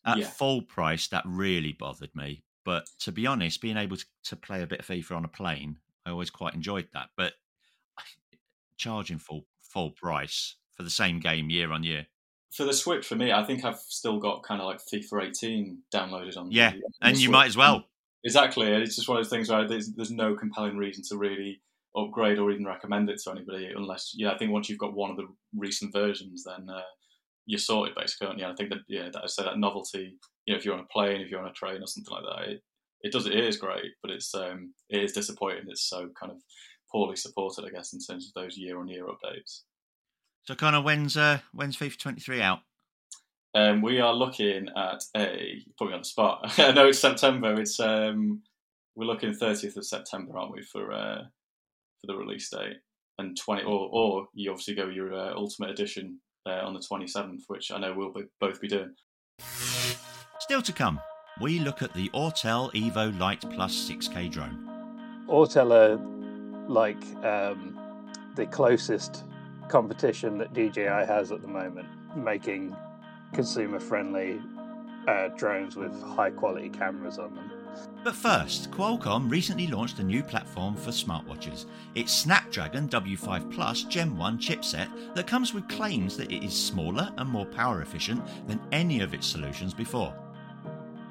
At 0.05 0.19
yeah. 0.19 0.27
full 0.27 0.63
price, 0.63 1.07
that 1.09 1.23
really 1.25 1.77
bothered 1.79 2.11
me. 2.17 2.43
But 2.65 2.89
to 3.03 3.13
be 3.13 3.29
honest, 3.29 3.61
being 3.61 3.77
able 3.77 3.97
to, 3.97 4.05
to 4.25 4.37
play 4.37 4.63
a 4.63 4.67
bit 4.67 4.81
of 4.81 4.87
FIFA 4.87 5.19
on 5.19 5.25
a 5.25 5.29
plane, 5.29 5.77
I 6.05 6.11
always 6.11 6.31
quite 6.31 6.55
enjoyed 6.55 6.89
that. 6.93 7.11
But 7.17 7.35
charging 8.81 9.19
full 9.19 9.45
full 9.63 9.91
price 9.91 10.57
for 10.77 10.83
the 10.83 10.91
same 10.91 11.21
game 11.21 11.51
year 11.51 11.71
on 11.71 11.85
year. 11.85 12.07
For 12.51 12.65
the 12.65 12.73
Switch, 12.73 13.07
for 13.07 13.15
me, 13.15 13.31
I 13.31 13.45
think 13.45 13.65
I've 13.65 13.79
still 13.79 14.19
got 14.19 14.43
kind 14.43 14.61
of 14.61 14.67
like 14.67 14.81
FIFA 14.93 15.29
18 15.29 15.83
downloaded 15.95 16.37
on. 16.37 16.51
Yeah, 16.51 16.71
the, 16.71 16.77
on 16.77 16.83
and 17.03 17.17
you 17.17 17.27
Switch. 17.27 17.33
might 17.33 17.47
as 17.47 17.57
well. 17.57 17.85
Exactly, 18.25 18.67
it's 18.67 18.97
just 18.97 19.09
one 19.09 19.19
of 19.19 19.25
those 19.25 19.31
things 19.31 19.49
where 19.49 19.67
there's, 19.69 19.95
there's 19.95 20.11
no 20.11 20.35
compelling 20.35 20.77
reason 20.77 21.05
to 21.09 21.17
really 21.17 21.61
upgrade 21.97 22.39
or 22.39 22.51
even 22.51 22.65
recommend 22.65 23.09
it 23.11 23.21
to 23.21 23.31
anybody 23.31 23.69
unless 23.75 24.13
yeah. 24.17 24.31
I 24.31 24.39
think 24.39 24.53
once 24.53 24.69
you've 24.69 24.79
got 24.79 24.95
one 24.95 25.11
of 25.11 25.17
the 25.17 25.27
recent 25.57 25.93
versions, 25.93 26.45
then 26.45 26.69
uh, 26.69 26.83
you're 27.47 27.59
sorted 27.59 27.95
basically. 27.95 28.29
And 28.29 28.41
yeah, 28.41 28.51
I 28.51 28.55
think 28.55 28.71
that 28.71 28.81
yeah, 28.89 29.11
that 29.13 29.23
I 29.23 29.27
say 29.27 29.45
that 29.45 29.59
novelty. 29.59 30.17
You 30.47 30.55
know, 30.55 30.59
if 30.59 30.65
you're 30.65 30.75
on 30.75 30.81
a 30.81 30.93
plane, 30.93 31.21
if 31.21 31.31
you're 31.31 31.41
on 31.41 31.51
a 31.51 31.53
train 31.53 31.83
or 31.83 31.87
something 31.87 32.13
like 32.13 32.25
that, 32.25 32.49
it, 32.51 32.63
it 33.03 33.13
does 33.13 33.27
it 33.27 33.35
is 33.35 33.57
great, 33.57 33.93
but 34.03 34.11
it's 34.11 34.35
um 34.35 34.75
it 34.89 35.03
is 35.05 35.13
disappointing. 35.13 35.67
It's 35.69 35.89
so 35.89 36.09
kind 36.19 36.33
of 36.33 36.39
poorly 36.91 37.17
supported, 37.17 37.65
I 37.65 37.71
guess, 37.71 37.93
in 37.93 38.01
terms 38.01 38.27
of 38.27 38.35
those 38.35 38.57
year 38.57 38.79
on 38.79 38.89
year 38.89 39.07
updates. 39.07 39.63
So, 40.45 40.55
kind 40.55 40.77
of 40.77 40.85
when's 40.85 41.17
uh, 41.17 41.39
when's 41.53 41.77
FIFA 41.77 41.99
23 41.99 42.43
out? 42.43 42.61
Um, 43.55 43.83
we 43.83 44.01
are 44.01 44.15
looking 44.15 44.69
at 44.77 45.03
a 45.17 45.63
put 45.79 45.89
me 45.89 45.95
on 45.95 46.01
the 46.01 46.05
spot. 46.05 46.53
no, 46.59 46.89
it's 46.89 46.99
September. 46.99 47.61
It's 47.61 47.81
um, 47.81 48.43
we're 48.95 49.07
looking 49.07 49.33
30th 49.33 49.77
of 49.77 49.87
September, 49.87 50.39
aren't 50.39 50.53
we, 50.53 50.63
for 50.63 50.93
uh, 50.93 51.23
for 52.01 52.07
the 52.07 52.17
release 52.17 52.49
date? 52.51 52.77
And 53.19 53.37
20, 53.37 53.65
or 53.65 53.89
or 53.93 54.29
you 54.35 54.51
obviously 54.51 54.75
go 54.75 54.89
your 54.89 55.13
uh, 55.13 55.35
Ultimate 55.35 55.71
Edition 55.71 56.21
uh, 56.47 56.61
on 56.65 56.75
the 56.75 56.81
27th, 56.81 57.43
which 57.49 57.71
I 57.71 57.79
know 57.79 57.93
we'll 57.95 58.13
be, 58.13 58.23
both 58.41 58.61
be 58.61 58.69
doing. 58.69 58.95
Still 60.39 60.63
to 60.63 60.73
come, 60.73 61.01
we 61.41 61.59
look 61.59 61.83
at 61.83 61.93
the 61.93 62.09
Autel 62.11 62.73
Evo 62.73 63.19
Lite 63.19 63.49
Plus 63.51 63.91
6K 63.91 64.31
drone. 64.31 64.67
Autel 65.29 65.73
are 65.73 66.20
like 66.71 67.03
um, 67.25 67.79
the 68.37 68.47
closest 68.47 69.25
competition 69.69 70.39
that 70.39 70.55
DJI 70.55 70.85
has 70.85 71.33
at 71.33 71.43
the 71.43 71.49
moment, 71.49 71.89
making 72.17 72.75
consumer 73.33 73.81
friendly 73.81 74.41
uh, 75.07 75.29
drones 75.29 75.77
with 75.77 76.01
high 76.03 76.31
quality 76.31 76.69
cameras 76.69 77.19
on 77.19 77.35
them. 77.35 77.51
But 78.03 78.15
first, 78.15 78.71
Qualcomm 78.71 79.31
recently 79.31 79.67
launched 79.67 79.99
a 79.99 80.03
new 80.03 80.23
platform 80.23 80.75
for 80.75 80.91
smartwatches. 80.91 81.67
It's 81.95 82.13
Snapdragon 82.13 82.89
W5 82.89 83.53
Plus 83.53 83.85
Gen 83.85 84.17
1 84.17 84.39
chipset 84.39 85.15
that 85.15 85.27
comes 85.27 85.55
with 85.55 85.69
claims 85.69 86.17
that 86.17 86.33
it 86.33 86.45
is 86.45 86.55
smaller 86.55 87.13
and 87.17 87.29
more 87.29 87.47
power 87.47 87.83
efficient 87.83 88.23
than 88.49 88.61
any 88.73 89.01
of 89.01 89.15
its 89.15 89.27
solutions 89.27 89.73
before. 89.73 90.15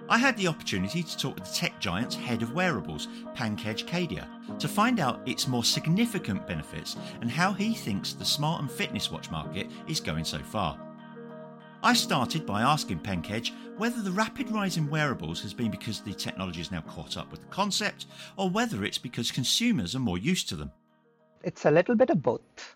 I 0.10 0.18
had 0.18 0.36
the 0.38 0.48
opportunity 0.48 1.04
to 1.04 1.18
talk 1.18 1.36
with 1.36 1.46
the 1.46 1.54
tech 1.54 1.80
giant's 1.80 2.16
head 2.16 2.42
of 2.42 2.54
wearables, 2.54 3.08
Pankaj 3.36 3.86
Kedia, 3.86 4.28
to 4.58 4.68
find 4.68 5.00
out 5.00 5.22
its 5.28 5.48
more 5.48 5.64
significant 5.64 6.48
benefits 6.48 6.96
and 7.22 7.30
how 7.30 7.54
he 7.54 7.74
thinks 7.74 8.14
the 8.14 8.26
smart 8.26 8.62
and 8.62 8.72
fitness 8.72 9.12
watch 9.12 9.30
market 9.30 9.68
is 9.88 10.00
going 10.00 10.26
so 10.26 10.40
far. 10.40 10.80
I 11.82 11.94
started 11.94 12.46
by 12.46 12.62
asking 12.62 13.00
Pankaj 13.00 13.52
whether 13.78 14.02
the 14.02 14.12
rapid 14.12 14.52
rise 14.52 14.76
in 14.76 14.90
wearables 14.90 15.42
has 15.44 15.54
been 15.54 15.72
because 15.72 16.02
the 16.02 16.14
technology 16.14 16.60
is 16.60 16.72
now 16.72 16.82
caught 16.82 17.16
up 17.16 17.32
with 17.32 17.40
the 17.40 17.48
concept, 17.48 18.08
or 18.36 18.50
whether 18.50 18.84
it's 18.84 18.98
because 18.98 19.32
consumers 19.32 19.96
are 19.96 20.00
more 20.00 20.18
used 20.18 20.50
to 20.50 20.58
them. 20.58 20.72
It's 21.42 21.66
a 21.66 21.72
little 21.72 21.96
bit 21.96 22.10
of 22.10 22.22
both. 22.22 22.76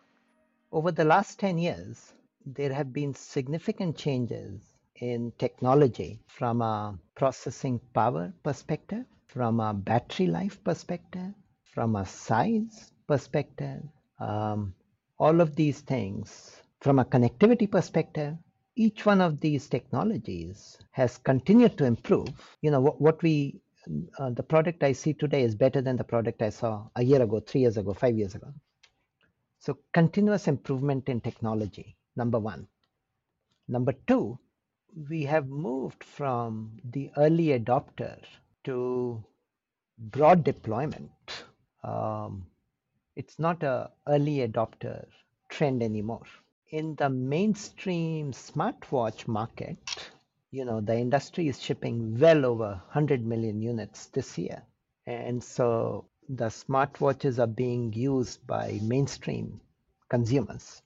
Over 0.72 0.92
the 0.92 1.04
last 1.04 1.38
10 1.38 1.58
years, 1.58 2.14
there 2.46 2.72
have 2.72 2.94
been 2.94 3.14
significant 3.14 3.98
changes 3.98 4.62
in 4.96 5.34
technology 5.38 6.22
from 6.28 6.62
a 6.62 6.98
processing 7.16 7.82
power 7.94 8.32
perspective, 8.44 9.04
from 9.28 9.60
a 9.60 9.74
battery 9.74 10.28
life 10.28 10.64
perspective, 10.64 11.34
from 11.74 11.96
a 11.96 12.06
size 12.06 12.92
perspective, 13.08 13.82
um, 14.20 14.74
all 15.20 15.42
of 15.42 15.56
these 15.56 15.82
things, 15.82 16.62
from 16.82 17.00
a 17.00 17.06
connectivity 17.06 17.70
perspective, 17.70 18.36
each 18.76 19.06
one 19.06 19.22
of 19.22 19.40
these 19.40 19.68
technologies 19.68 20.78
has 20.92 21.18
continued 21.18 21.78
to 21.78 21.86
improve. 21.86 22.30
You 22.62 22.72
know, 22.72 22.82
what, 22.82 23.02
what 23.02 23.22
we, 23.24 23.62
uh, 24.20 24.32
the 24.32 24.44
product 24.44 24.84
I 24.84 24.92
see 24.94 25.14
today 25.14 25.44
is 25.44 25.56
better 25.56 25.82
than 25.82 25.98
the 25.98 26.04
product 26.04 26.42
I 26.42 26.50
saw 26.50 26.88
a 26.96 27.04
year 27.04 27.22
ago, 27.22 27.40
three 27.40 27.62
years 27.62 27.78
ago, 27.78 27.94
five 27.94 28.18
years 28.18 28.36
ago. 28.36 28.54
So, 29.60 29.78
continuous 29.94 30.48
improvement 30.48 31.10
in 31.10 31.22
technology, 31.22 31.96
number 32.16 32.40
one. 32.40 32.68
Number 33.68 33.94
two, 34.08 34.38
we 35.10 35.24
have 35.24 35.48
moved 35.48 36.04
from 36.04 36.80
the 36.84 37.12
early 37.18 37.58
adopter 37.58 38.18
to 38.66 39.24
broad 39.98 40.44
deployment. 40.44 41.12
Um, 41.84 42.48
it's 43.16 43.40
not 43.40 43.64
a 43.64 43.92
early 44.08 44.38
adopter 44.48 45.06
trend 45.50 45.84
anymore. 45.84 46.26
In 46.72 46.96
the 46.96 47.10
mainstream 47.10 48.32
smartwatch 48.32 49.28
market, 49.28 50.12
you 50.52 50.66
know, 50.66 50.82
the 50.82 50.98
industry 50.98 51.48
is 51.48 51.62
shipping 51.62 52.20
well 52.20 52.46
over 52.46 52.82
100 52.94 53.26
million 53.26 53.62
units 53.62 54.08
this 54.08 54.38
year. 54.38 54.64
And 55.06 55.44
so 55.44 56.06
the 56.30 56.46
smartwatches 56.46 57.40
are 57.40 57.48
being 57.48 57.94
used 57.94 58.46
by 58.48 58.80
mainstream 58.84 59.62
consumers. 60.10 60.82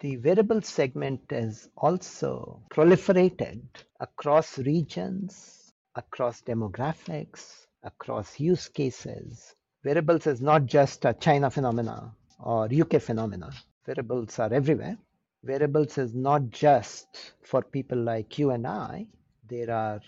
The 0.00 0.18
wearable 0.18 0.62
segment 0.62 1.22
has 1.30 1.68
also 1.76 2.62
proliferated 2.70 3.62
across 4.00 4.58
regions, 4.58 5.72
across 5.94 6.42
demographics, 6.42 7.66
across 7.82 8.38
use 8.38 8.68
cases. 8.68 9.55
Wearables 9.86 10.26
is 10.26 10.40
not 10.40 10.66
just 10.66 11.04
a 11.04 11.14
China 11.14 11.48
phenomena 11.48 12.12
or 12.40 12.64
UK 12.64 13.00
phenomena. 13.00 13.52
Wearables 13.86 14.36
are 14.40 14.52
everywhere. 14.52 14.98
Wearables 15.44 15.96
is 15.96 16.12
not 16.12 16.50
just 16.50 17.34
for 17.44 17.62
people 17.62 17.96
like 17.96 18.36
you 18.36 18.50
and 18.50 18.66
I. 18.66 19.06
There 19.48 19.70
are 19.70 20.00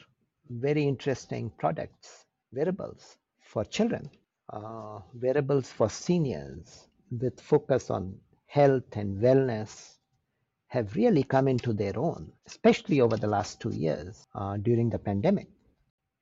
very 0.50 0.85
interesting 0.88 1.52
products, 1.58 2.25
wearables 2.52 3.18
for 3.40 3.64
children, 3.64 4.11
uh, 4.52 4.99
wearables 5.14 5.70
for 5.70 5.88
seniors 5.88 6.88
with 7.12 7.40
focus 7.40 7.88
on 7.88 8.18
health 8.47 8.97
and 8.97 9.23
wellness 9.23 9.99
have 10.66 10.97
really 10.97 11.23
come 11.23 11.47
into 11.47 11.73
their 11.73 11.97
own, 11.97 12.32
especially 12.49 13.00
over 13.00 13.16
the 13.16 13.28
last 13.28 13.61
two 13.61 13.70
years 13.70 14.26
uh, 14.35 14.56
during 14.56 14.90
the 14.90 14.99
pandemic. 14.99 15.47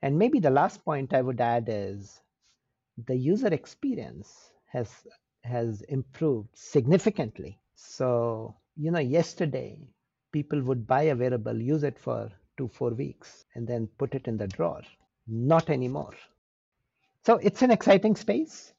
And 0.02 0.18
maybe 0.18 0.40
the 0.40 0.50
last 0.50 0.84
point 0.84 1.14
I 1.14 1.22
would 1.22 1.40
add 1.40 1.64
is 1.68 2.20
the 3.04 3.16
user 3.16 3.48
experience 3.48 4.52
has 4.66 5.06
has 5.44 5.82
improved 5.82 6.48
significantly. 6.54 7.58
So, 7.74 8.56
you 8.76 8.90
know, 8.90 8.98
yesterday 9.00 9.78
people 10.32 10.60
would 10.62 10.86
buy 10.86 11.04
a 11.04 11.16
wearable, 11.16 11.60
use 11.60 11.84
it 11.84 11.98
for 11.98 12.30
two, 12.56 12.68
four 12.68 12.90
weeks, 12.90 13.44
and 13.54 13.66
then 13.66 13.88
put 13.98 14.14
it 14.14 14.26
in 14.26 14.36
the 14.36 14.48
drawer. 14.48 14.82
Not 15.28 15.70
anymore. 15.70 16.14
So 17.24 17.36
it's 17.36 17.62
an 17.62 17.70
exciting 17.70 18.16
space. 18.16 18.72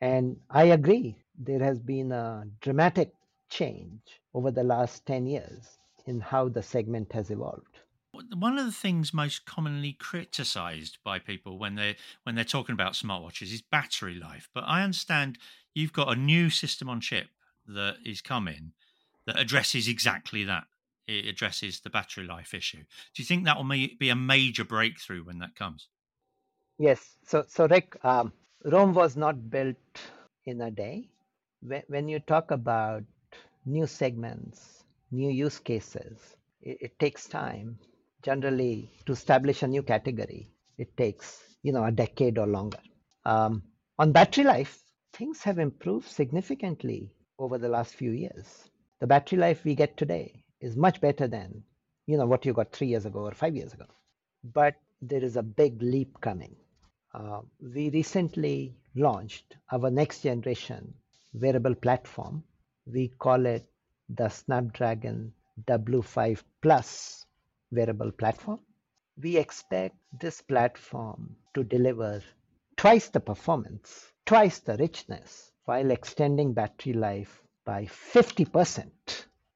And 0.00 0.36
I 0.50 0.64
agree 0.64 1.16
there 1.38 1.62
has 1.62 1.78
been 1.80 2.12
a 2.12 2.44
dramatic 2.60 3.12
change 3.48 4.00
over 4.34 4.50
the 4.50 4.64
last 4.64 5.06
10 5.06 5.26
years 5.26 5.78
in 6.06 6.20
how 6.20 6.48
the 6.48 6.62
segment 6.62 7.12
has 7.12 7.30
evolved. 7.30 7.80
One 8.12 8.58
of 8.58 8.66
the 8.66 8.72
things 8.72 9.14
most 9.14 9.44
commonly 9.44 9.92
criticised 9.92 10.98
by 11.04 11.18
people 11.18 11.58
when 11.58 11.76
they 11.76 11.96
when 12.24 12.34
they're 12.34 12.44
talking 12.44 12.72
about 12.72 12.94
smartwatches 12.94 13.52
is 13.52 13.62
battery 13.62 14.14
life. 14.14 14.48
But 14.52 14.64
I 14.64 14.82
understand 14.82 15.38
you've 15.74 15.92
got 15.92 16.12
a 16.12 16.20
new 16.20 16.50
system 16.50 16.88
on 16.88 17.00
chip 17.00 17.28
that 17.66 17.98
is 18.04 18.20
coming 18.20 18.72
that 19.26 19.38
addresses 19.38 19.86
exactly 19.88 20.44
that. 20.44 20.66
It 21.06 21.26
addresses 21.26 21.80
the 21.80 21.90
battery 21.90 22.24
life 22.24 22.54
issue. 22.54 22.84
Do 23.14 23.22
you 23.22 23.24
think 23.24 23.44
that 23.44 23.56
will 23.56 23.64
be 23.68 24.08
a 24.08 24.16
major 24.16 24.64
breakthrough 24.64 25.24
when 25.24 25.38
that 25.38 25.54
comes? 25.56 25.88
Yes. 26.78 27.16
So, 27.24 27.44
so 27.46 27.68
Rick, 27.68 27.96
um, 28.04 28.32
Rome 28.64 28.92
was 28.92 29.16
not 29.16 29.50
built 29.50 29.76
in 30.44 30.60
a 30.62 30.70
day. 30.70 31.08
When 31.60 32.08
you 32.08 32.18
talk 32.20 32.50
about 32.50 33.04
new 33.66 33.86
segments, 33.86 34.84
new 35.10 35.30
use 35.30 35.58
cases, 35.58 36.36
it, 36.62 36.78
it 36.80 36.98
takes 36.98 37.28
time. 37.28 37.78
Generally, 38.22 38.92
to 39.06 39.12
establish 39.12 39.62
a 39.62 39.68
new 39.68 39.82
category, 39.82 40.50
it 40.76 40.96
takes 40.96 41.42
you 41.62 41.72
know 41.72 41.84
a 41.84 41.90
decade 41.90 42.38
or 42.38 42.46
longer. 42.46 42.80
Um, 43.24 43.62
on 43.98 44.12
battery 44.12 44.44
life, 44.44 44.82
things 45.12 45.42
have 45.42 45.58
improved 45.58 46.08
significantly 46.08 47.12
over 47.38 47.56
the 47.58 47.68
last 47.68 47.94
few 47.94 48.10
years. 48.12 48.68
The 49.00 49.06
battery 49.06 49.38
life 49.38 49.64
we 49.64 49.74
get 49.74 49.96
today 49.96 50.44
is 50.60 50.76
much 50.76 51.00
better 51.00 51.26
than 51.26 51.62
you 52.06 52.18
know 52.18 52.26
what 52.26 52.44
you 52.44 52.52
got 52.52 52.72
three 52.72 52.88
years 52.88 53.06
ago 53.06 53.20
or 53.20 53.32
five 53.32 53.56
years 53.56 53.72
ago. 53.72 53.86
But 54.44 54.74
there 55.00 55.24
is 55.24 55.36
a 55.36 55.42
big 55.42 55.80
leap 55.80 56.20
coming. 56.20 56.56
Uh, 57.14 57.40
we 57.60 57.90
recently 57.90 58.76
launched 58.94 59.56
our 59.72 59.90
next 59.90 60.20
generation 60.20 60.92
wearable 61.32 61.74
platform. 61.74 62.44
We 62.86 63.08
call 63.08 63.46
it 63.46 63.66
the 64.08 64.28
Snapdragon 64.28 65.32
W5 65.66 66.42
Plus 66.60 67.24
wearable 67.70 68.12
platform. 68.12 68.60
We 69.20 69.36
expect 69.36 69.96
this 70.18 70.40
platform 70.40 71.36
to 71.54 71.64
deliver 71.64 72.22
twice 72.76 73.08
the 73.08 73.20
performance, 73.20 74.12
twice 74.26 74.60
the 74.60 74.76
richness, 74.76 75.52
while 75.64 75.90
extending 75.90 76.52
battery 76.52 76.94
life 76.94 77.42
by 77.64 77.84
50% 77.84 78.90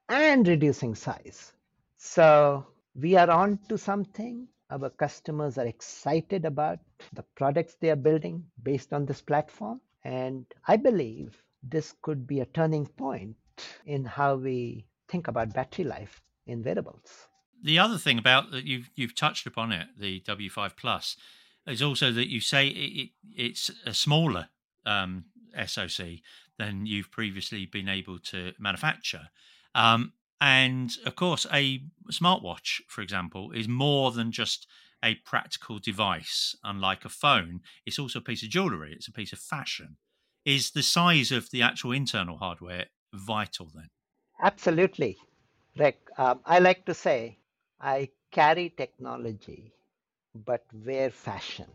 and 0.08 0.46
reducing 0.46 0.94
size. 0.94 1.52
So 1.96 2.66
we 2.94 3.16
are 3.16 3.30
on 3.30 3.58
to 3.68 3.78
something. 3.78 4.46
Our 4.70 4.90
customers 4.90 5.58
are 5.58 5.66
excited 5.66 6.44
about 6.44 6.78
the 7.12 7.22
products 7.34 7.76
they 7.80 7.90
are 7.90 7.96
building 7.96 8.44
based 8.62 8.92
on 8.92 9.06
this 9.06 9.20
platform. 9.20 9.80
And 10.04 10.44
I 10.66 10.76
believe 10.76 11.42
this 11.62 11.94
could 12.02 12.26
be 12.26 12.40
a 12.40 12.46
turning 12.46 12.86
point 12.86 13.36
in 13.86 14.04
how 14.04 14.36
we 14.36 14.86
think 15.08 15.28
about 15.28 15.54
battery 15.54 15.84
life 15.84 16.22
in 16.46 16.62
wearables. 16.62 17.28
The 17.64 17.78
other 17.78 17.96
thing 17.96 18.18
about 18.18 18.50
that 18.50 18.64
you've 18.64 18.90
you've 18.94 19.14
touched 19.14 19.46
upon 19.46 19.72
it, 19.72 19.88
the 19.98 20.20
W5 20.20 20.76
Plus, 20.76 21.16
is 21.66 21.80
also 21.80 22.12
that 22.12 22.28
you 22.28 22.40
say 22.40 22.68
it, 22.68 23.00
it, 23.00 23.10
it's 23.34 23.70
a 23.86 23.94
smaller 23.94 24.48
um, 24.84 25.24
SoC 25.66 26.20
than 26.58 26.84
you've 26.84 27.10
previously 27.10 27.64
been 27.64 27.88
able 27.88 28.18
to 28.18 28.52
manufacture. 28.58 29.30
Um, 29.74 30.12
and 30.42 30.92
of 31.06 31.16
course, 31.16 31.46
a 31.50 31.80
smartwatch, 32.12 32.82
for 32.86 33.00
example, 33.00 33.50
is 33.52 33.66
more 33.66 34.12
than 34.12 34.30
just 34.30 34.66
a 35.02 35.14
practical 35.16 35.78
device, 35.78 36.54
unlike 36.64 37.06
a 37.06 37.08
phone. 37.08 37.60
It's 37.86 37.98
also 37.98 38.18
a 38.18 38.22
piece 38.22 38.42
of 38.42 38.50
jewelry, 38.50 38.92
it's 38.92 39.08
a 39.08 39.12
piece 39.12 39.32
of 39.32 39.38
fashion. 39.38 39.96
Is 40.44 40.72
the 40.72 40.82
size 40.82 41.32
of 41.32 41.50
the 41.50 41.62
actual 41.62 41.92
internal 41.92 42.36
hardware 42.36 42.86
vital 43.14 43.70
then? 43.74 43.88
Absolutely. 44.42 45.16
Rick, 45.78 45.98
um, 46.18 46.40
I 46.44 46.58
like 46.58 46.84
to 46.84 46.94
say 46.94 47.38
I 47.80 48.10
carry 48.30 48.70
technology, 48.70 49.72
but 50.34 50.64
wear 50.84 51.10
fashion. 51.10 51.66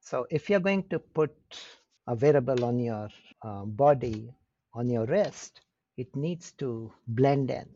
So 0.00 0.26
if 0.30 0.48
you're 0.48 0.60
going 0.60 0.84
to 0.88 0.98
put 0.98 1.34
a 2.06 2.14
wearable 2.14 2.64
on 2.64 2.78
your 2.78 3.08
uh, 3.42 3.64
body, 3.64 4.32
on 4.74 4.88
your 4.90 5.06
wrist, 5.06 5.60
it 5.96 6.14
needs 6.14 6.52
to 6.52 6.92
blend 7.08 7.50
in. 7.50 7.68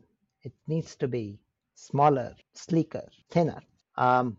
It 0.43 0.53
needs 0.67 0.95
to 0.97 1.07
be 1.07 1.39
smaller, 1.75 2.35
sleeker, 2.53 3.07
thinner. 3.29 3.61
Um, 3.95 4.37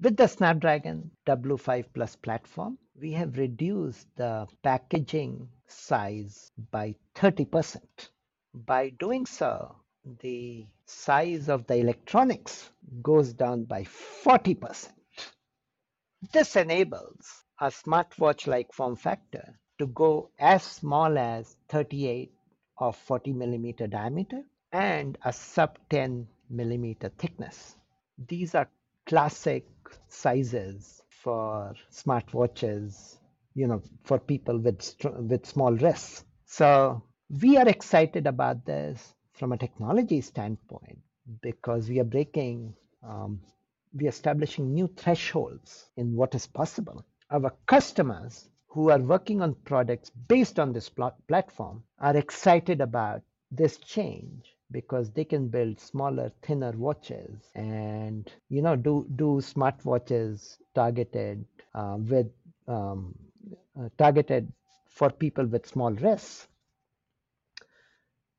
with 0.00 0.16
the 0.16 0.26
Snapdragon 0.28 1.10
W5 1.26 1.86
Plus 1.94 2.16
platform, 2.16 2.78
we 3.00 3.12
have 3.12 3.38
reduced 3.38 4.08
the 4.16 4.46
packaging 4.62 5.48
size 5.66 6.50
by 6.70 6.94
30%. 7.14 7.82
By 8.54 8.90
doing 8.90 9.26
so, 9.26 9.76
the 10.20 10.66
size 10.88 11.48
of 11.48 11.66
the 11.66 11.76
electronics 11.76 12.70
goes 13.02 13.32
down 13.32 13.64
by 13.64 13.84
40%. 14.24 14.88
This 16.32 16.56
enables 16.56 17.44
a 17.60 17.66
smartwatch 17.66 18.46
like 18.46 18.72
form 18.72 18.96
factor 18.96 19.58
to 19.78 19.86
go 19.86 20.30
as 20.38 20.62
small 20.62 21.18
as 21.18 21.56
38 21.68 22.32
or 22.78 22.92
40 22.92 23.32
millimeter 23.32 23.86
diameter 23.86 24.42
and 24.72 25.18
a 25.24 25.32
sub 25.32 25.78
10 25.90 26.26
millimeter 26.50 27.10
thickness. 27.18 27.76
These 28.26 28.54
are 28.54 28.68
classic 29.06 29.66
sizes 30.08 31.02
for 31.10 31.74
smartwatches, 31.92 33.18
you 33.54 33.66
know, 33.66 33.82
for 34.04 34.18
people 34.18 34.58
with 34.58 34.94
with 35.18 35.46
small 35.46 35.72
wrists. 35.72 36.24
So 36.46 37.02
we 37.28 37.56
are 37.56 37.68
excited 37.68 38.26
about 38.26 38.64
this 38.64 39.14
from 39.38 39.52
a 39.52 39.56
technology 39.58 40.20
standpoint 40.20 40.98
because 41.42 41.88
we 41.88 42.00
are 42.00 42.04
breaking, 42.04 42.74
um, 43.02 43.40
we 43.94 44.06
are 44.06 44.10
establishing 44.10 44.74
new 44.74 44.88
thresholds 44.96 45.86
in 45.96 46.16
what 46.16 46.34
is 46.34 46.46
possible. 46.46 47.04
Our 47.30 47.52
customers 47.66 48.48
who 48.68 48.90
are 48.90 48.98
working 48.98 49.40
on 49.42 49.54
products 49.64 50.10
based 50.10 50.58
on 50.58 50.72
this 50.72 50.88
pl- 50.88 51.14
platform 51.28 51.82
are 52.00 52.16
excited 52.16 52.80
about 52.80 53.22
this 53.50 53.78
change 53.78 54.56
because 54.70 55.10
they 55.10 55.24
can 55.24 55.48
build 55.48 55.80
smaller 55.80 56.30
thinner 56.42 56.72
watches 56.72 57.50
and 57.54 58.30
you 58.50 58.60
know 58.60 58.76
do 58.76 59.06
do 59.16 59.40
smart 59.40 59.82
watches 59.84 60.58
targeted 60.74 61.44
uh, 61.74 61.96
with 61.98 62.26
um, 62.66 63.14
uh, 63.80 63.88
targeted 63.96 64.52
for 64.86 65.10
people 65.10 65.46
with 65.46 65.66
small 65.66 65.92
wrists 65.92 66.48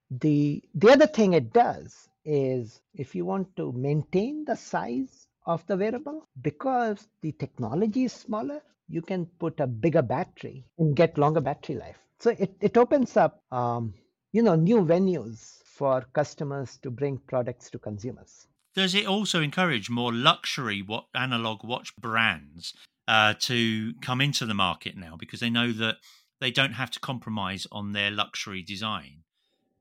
the 0.09 0.63
the 0.73 0.89
other 0.91 1.07
thing 1.07 1.33
it 1.33 1.53
does 1.53 2.09
is 2.25 2.81
if 2.93 3.15
you 3.15 3.25
want 3.25 3.55
to 3.55 3.71
maintain 3.71 4.43
the 4.45 4.55
size 4.55 5.27
of 5.45 5.65
the 5.67 5.77
wearable 5.77 6.27
because 6.41 7.07
the 7.21 7.31
technology 7.33 8.03
is 8.03 8.13
smaller 8.13 8.61
you 8.87 9.01
can 9.01 9.25
put 9.39 9.59
a 9.59 9.67
bigger 9.67 10.01
battery 10.01 10.65
and 10.79 10.95
get 10.95 11.17
longer 11.17 11.39
battery 11.39 11.75
life. 11.75 11.97
So 12.19 12.31
it, 12.31 12.55
it 12.59 12.75
opens 12.75 13.15
up 13.15 13.43
um, 13.51 13.93
you 14.31 14.41
know 14.41 14.55
new 14.55 14.81
venues 14.81 15.59
for 15.63 16.01
customers 16.13 16.77
to 16.81 16.89
bring 16.89 17.19
products 17.19 17.69
to 17.69 17.79
consumers. 17.79 18.47
Does 18.75 18.95
it 18.95 19.05
also 19.05 19.41
encourage 19.41 19.89
more 19.89 20.13
luxury 20.13 20.81
what 20.81 21.05
analog 21.15 21.63
watch 21.63 21.95
brands 21.97 22.73
uh, 23.07 23.33
to 23.39 23.93
come 24.01 24.21
into 24.21 24.45
the 24.45 24.53
market 24.53 24.97
now? 24.97 25.15
Because 25.17 25.39
they 25.39 25.49
know 25.49 25.71
that 25.71 25.97
they 26.39 26.51
don't 26.51 26.73
have 26.73 26.91
to 26.91 26.99
compromise 26.99 27.67
on 27.71 27.93
their 27.93 28.11
luxury 28.11 28.61
design 28.61 29.23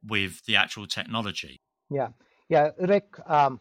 with 0.08 0.44
the 0.46 0.56
actual 0.56 0.86
technology? 0.86 1.60
Yeah, 1.90 2.08
yeah, 2.48 2.70
Rick. 2.78 3.16
Um, 3.26 3.60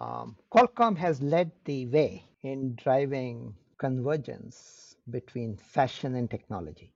um, 0.00 0.36
Qualcomm 0.52 0.96
has 0.98 1.22
led 1.22 1.50
the 1.64 1.86
way 1.86 2.24
in 2.42 2.74
driving 2.74 3.54
convergence 3.78 4.96
between 5.10 5.56
fashion 5.56 6.14
and 6.14 6.30
technology. 6.30 6.92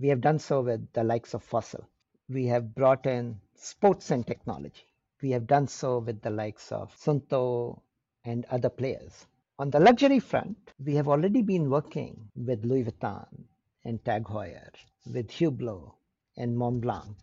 We 0.00 0.08
have 0.08 0.20
done 0.20 0.38
so 0.38 0.62
with 0.62 0.92
the 0.92 1.04
likes 1.04 1.34
of 1.34 1.42
Fossil 1.42 1.88
we 2.28 2.46
have 2.46 2.74
brought 2.74 3.04
in 3.06 3.38
sports 3.54 4.10
and 4.10 4.26
technology. 4.26 4.86
We 5.20 5.30
have 5.32 5.46
done 5.46 5.68
so 5.68 5.98
with 5.98 6.22
the 6.22 6.30
likes 6.30 6.72
of 6.72 6.94
Suunto 6.96 7.82
and 8.24 8.46
other 8.46 8.70
players. 8.70 9.26
On 9.58 9.70
the 9.70 9.80
luxury 9.80 10.20
front, 10.20 10.72
we 10.82 10.94
have 10.94 11.06
already 11.06 11.42
been 11.42 11.68
working 11.70 12.30
with 12.34 12.64
Louis 12.64 12.84
Vuitton 12.84 13.44
and 13.84 14.02
Tag 14.04 14.24
Heuer, 14.24 14.72
with 15.06 15.28
Hublot 15.30 15.92
and 16.36 16.56
Montblanc. 16.56 17.16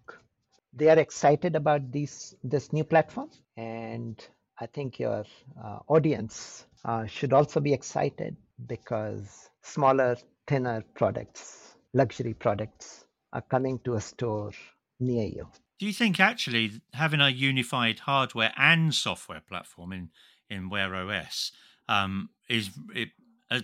They 0.74 0.90
are 0.90 1.00
excited 1.00 1.56
about 1.56 1.92
this 1.92 2.36
this 2.44 2.72
new 2.72 2.84
platform, 2.84 3.30
and 3.58 4.24
I 4.60 4.68
think 4.68 5.00
your 5.00 5.26
uh, 5.62 5.80
audience 5.88 6.66
uh, 6.86 7.06
should 7.06 7.34
also 7.34 7.60
be 7.60 7.74
excited 7.74 8.38
because 8.68 9.50
smaller, 9.62 10.16
thinner 10.48 10.84
products, 10.94 11.76
luxury 11.94 12.34
products, 12.34 13.06
are 13.34 13.42
coming 13.42 13.80
to 13.80 13.96
a 13.96 14.02
store 14.02 14.52
near 15.00 15.28
you. 15.28 15.48
Do 15.80 15.86
you 15.88 15.94
think 15.94 16.20
actually 16.20 16.82
having 16.94 17.22
a 17.22 17.30
unified 17.30 18.00
hardware 18.00 18.54
and 18.56 18.94
software 18.94 19.42
platform 19.42 19.92
in 19.92 20.10
in 20.50 20.70
Wear 20.70 20.96
OS 20.96 21.52
um, 21.88 22.30
is 22.50 22.70
it 22.96 23.10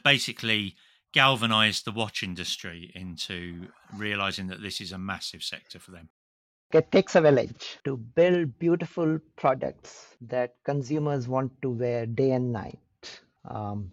basically 0.04 0.76
galvanized 1.14 1.86
the 1.86 1.92
watch 1.92 2.24
industry 2.24 2.92
into 2.94 3.68
realizing 3.96 4.48
that 4.48 4.62
this 4.62 4.82
is 4.82 4.92
a 4.92 4.98
massive 4.98 5.44
sector 5.44 5.80
for 5.80 5.92
them? 5.92 6.10
It 6.74 6.92
takes 6.92 7.16
a 7.16 7.22
village 7.22 7.80
to 7.86 7.96
build 7.96 8.60
beautiful 8.60 9.20
products 9.38 10.18
that 10.22 10.56
consumers 10.66 11.28
want 11.28 11.62
to 11.62 11.70
wear 11.70 12.06
day 12.06 12.32
and 12.32 12.52
night. 12.52 13.22
Um, 13.46 13.92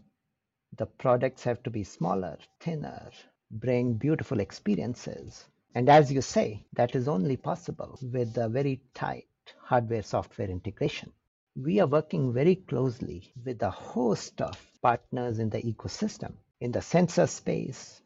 the 0.76 0.86
products 0.86 1.44
have 1.44 1.62
to 1.62 1.70
be 1.70 1.84
smaller, 1.84 2.36
thinner, 2.58 3.10
bring 3.50 3.94
beautiful 3.94 4.40
experiences. 4.40 5.44
And 5.76 5.88
as 5.88 6.12
you 6.12 6.20
say, 6.20 6.66
that 6.72 6.96
is 6.96 7.06
only 7.06 7.36
possible 7.36 7.96
with 8.02 8.36
a 8.36 8.48
very 8.48 8.80
tight 8.92 9.28
hardware 9.60 10.02
software 10.02 10.50
integration. 10.50 11.12
We 11.54 11.78
are 11.78 11.86
working 11.86 12.32
very 12.32 12.56
closely 12.56 13.32
with 13.44 13.62
a 13.62 13.70
host 13.70 14.40
of 14.40 14.58
partners 14.82 15.38
in 15.38 15.50
the 15.50 15.62
ecosystem, 15.62 16.32
in 16.64 16.72
the 16.72 16.80
sensor 16.80 17.26
space, 17.26 18.00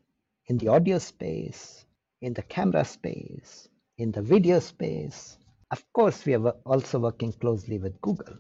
in 0.46 0.58
the 0.58 0.66
audio 0.66 0.98
space, 0.98 1.84
in 2.20 2.32
the 2.32 2.42
camera 2.42 2.84
space, 2.84 3.68
in 3.98 4.10
the 4.10 4.20
video 4.20 4.58
space. 4.58 5.38
Of 5.70 5.84
course, 5.92 6.26
we 6.26 6.34
are 6.34 6.56
also 6.66 6.98
working 6.98 7.32
closely 7.34 7.78
with 7.78 8.00
Google. 8.00 8.34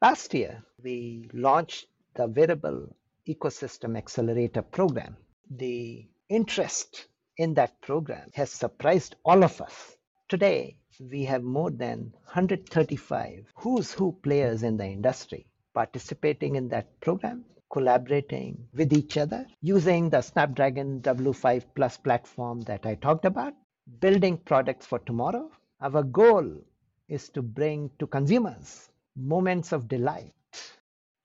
Last 0.00 0.32
year, 0.32 0.62
we 0.82 1.28
launched 1.34 1.84
the 2.14 2.28
Wearable 2.28 2.96
Ecosystem 3.28 3.94
Accelerator 3.98 4.62
program. 4.62 5.18
The 5.50 6.08
interest 6.30 7.06
in 7.36 7.52
that 7.54 7.78
program 7.82 8.30
has 8.32 8.50
surprised 8.50 9.16
all 9.22 9.44
of 9.44 9.60
us. 9.60 9.98
Today, 10.30 10.78
we 10.98 11.24
have 11.24 11.42
more 11.42 11.70
than 11.70 12.14
135 12.24 13.52
who's 13.54 13.92
who 13.92 14.12
players 14.22 14.62
in 14.62 14.78
the 14.78 14.86
industry 14.86 15.46
participating 15.74 16.56
in 16.56 16.70
that 16.70 16.98
program, 17.00 17.44
collaborating 17.70 18.68
with 18.74 18.92
each 18.92 19.16
other, 19.16 19.46
using 19.60 20.10
the 20.10 20.22
Snapdragon 20.22 21.00
W5 21.00 21.64
Plus 21.74 21.96
platform 21.96 22.60
that 22.62 22.86
I 22.86 22.94
talked 22.94 23.24
about, 23.24 23.54
building 24.00 24.38
products 24.38 24.86
for 24.86 24.98
tomorrow. 25.00 25.50
Our 25.80 26.02
goal 26.02 26.64
is 27.08 27.28
to 27.30 27.42
bring 27.42 27.90
to 27.98 28.06
consumers 28.06 28.90
moments 29.16 29.72
of 29.72 29.88
delight. 29.88 30.32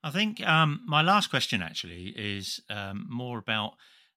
I 0.03 0.09
think 0.09 0.45
um, 0.45 0.81
my 0.85 1.01
last 1.01 1.27
question 1.27 1.61
actually 1.61 2.13
is 2.17 2.61
um, 2.69 3.05
more 3.09 3.37
about 3.37 3.73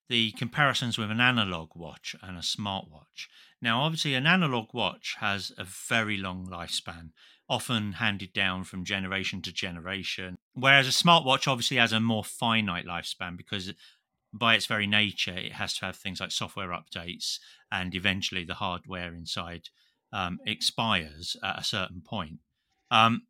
the 0.09 0.31
comparisons 0.31 0.97
with 0.97 1.11
an 1.11 1.19
analog 1.19 1.71
watch 1.75 2.15
and 2.21 2.37
a 2.37 2.41
smartwatch. 2.41 3.27
Now, 3.61 3.81
obviously, 3.81 4.13
an 4.13 4.27
analog 4.27 4.73
watch 4.73 5.15
has 5.19 5.51
a 5.57 5.63
very 5.63 6.17
long 6.17 6.47
lifespan, 6.47 7.11
often 7.49 7.93
handed 7.93 8.33
down 8.33 8.63
from 8.63 8.85
generation 8.85 9.41
to 9.41 9.51
generation, 9.51 10.37
whereas 10.53 10.87
a 10.87 10.91
smartwatch 10.91 11.47
obviously 11.47 11.77
has 11.77 11.91
a 11.91 11.99
more 11.99 12.23
finite 12.23 12.85
lifespan 12.85 13.35
because 13.37 13.73
by 14.33 14.55
its 14.55 14.65
very 14.65 14.87
nature, 14.87 15.35
it 15.35 15.53
has 15.53 15.73
to 15.77 15.85
have 15.85 15.95
things 15.95 16.19
like 16.19 16.31
software 16.31 16.69
updates 16.69 17.39
and 17.71 17.95
eventually 17.95 18.43
the 18.43 18.55
hardware 18.55 19.13
inside 19.13 19.69
um, 20.13 20.39
expires 20.45 21.35
at 21.43 21.59
a 21.59 21.63
certain 21.63 22.01
point. 22.01 22.39
Um, 22.91 23.23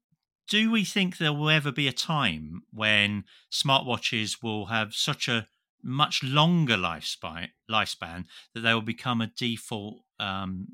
do 0.50 0.72
we 0.72 0.84
think 0.84 1.18
there 1.18 1.34
will 1.34 1.50
ever 1.50 1.72
be 1.72 1.88
a 1.88 1.94
time 1.94 2.64
when 2.72 3.26
smartwatches 3.52 4.42
will 4.42 4.68
have 4.68 4.94
such 4.94 5.28
a 5.28 5.48
much 5.84 6.24
longer 6.24 6.76
lifespan, 6.76 7.50
lifespan 7.70 8.26
that 8.54 8.62
they 8.62 8.74
will 8.74 8.82
become 8.82 9.22
a 9.22 9.28
default 9.28 10.02
um, 10.20 10.68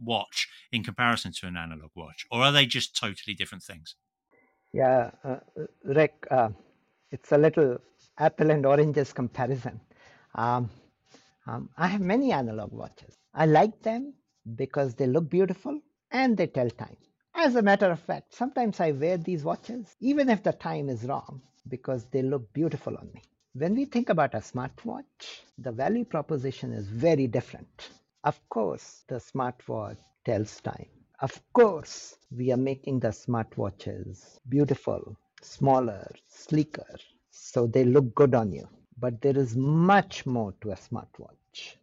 watch 0.00 0.48
in 0.72 0.84
comparison 0.84 1.32
to 1.32 1.46
an 1.46 1.56
analog 1.56 1.90
watch, 1.94 2.26
or 2.30 2.42
are 2.42 2.52
they 2.52 2.66
just 2.66 2.96
totally 2.96 3.34
different 3.34 3.64
things? 3.64 3.96
Yeah, 4.72 5.10
uh, 5.24 5.38
Rick, 5.84 6.26
uh, 6.30 6.50
it's 7.10 7.32
a 7.32 7.38
little 7.38 7.78
apple 8.18 8.50
and 8.50 8.66
oranges 8.66 9.12
comparison. 9.12 9.80
Um, 10.34 10.70
um, 11.46 11.70
I 11.76 11.86
have 11.86 12.02
many 12.02 12.32
analog 12.32 12.72
watches. 12.72 13.16
I 13.34 13.46
like 13.46 13.82
them 13.82 14.14
because 14.54 14.94
they 14.94 15.06
look 15.06 15.30
beautiful 15.30 15.80
and 16.10 16.36
they 16.36 16.46
tell 16.46 16.68
time. 16.70 16.96
As 17.34 17.56
a 17.56 17.62
matter 17.62 17.90
of 17.90 18.00
fact, 18.00 18.34
sometimes 18.34 18.80
I 18.80 18.92
wear 18.92 19.16
these 19.16 19.44
watches 19.44 19.94
even 20.00 20.28
if 20.28 20.42
the 20.42 20.52
time 20.52 20.88
is 20.88 21.04
wrong 21.04 21.40
because 21.68 22.06
they 22.06 22.22
look 22.22 22.52
beautiful 22.52 22.96
on 22.96 23.10
me. 23.14 23.22
When 23.58 23.74
we 23.74 23.86
think 23.86 24.08
about 24.08 24.36
a 24.36 24.38
smartwatch, 24.38 25.40
the 25.58 25.72
value 25.72 26.04
proposition 26.04 26.72
is 26.72 26.86
very 26.86 27.26
different. 27.26 27.90
Of 28.22 28.38
course, 28.48 29.02
the 29.08 29.16
smartwatch 29.16 29.96
tells 30.24 30.60
time. 30.60 30.86
Of 31.20 31.42
course, 31.52 32.18
we 32.30 32.52
are 32.52 32.56
making 32.56 33.00
the 33.00 33.08
smartwatches 33.08 34.38
beautiful, 34.48 35.16
smaller, 35.42 36.08
sleeker, 36.28 36.86
so 37.32 37.66
they 37.66 37.82
look 37.84 38.14
good 38.14 38.32
on 38.36 38.52
you. 38.52 38.68
But 38.96 39.20
there 39.22 39.36
is 39.36 39.56
much 39.56 40.24
more 40.24 40.54
to 40.60 40.70
a 40.70 40.76
smartwatch. 40.76 41.78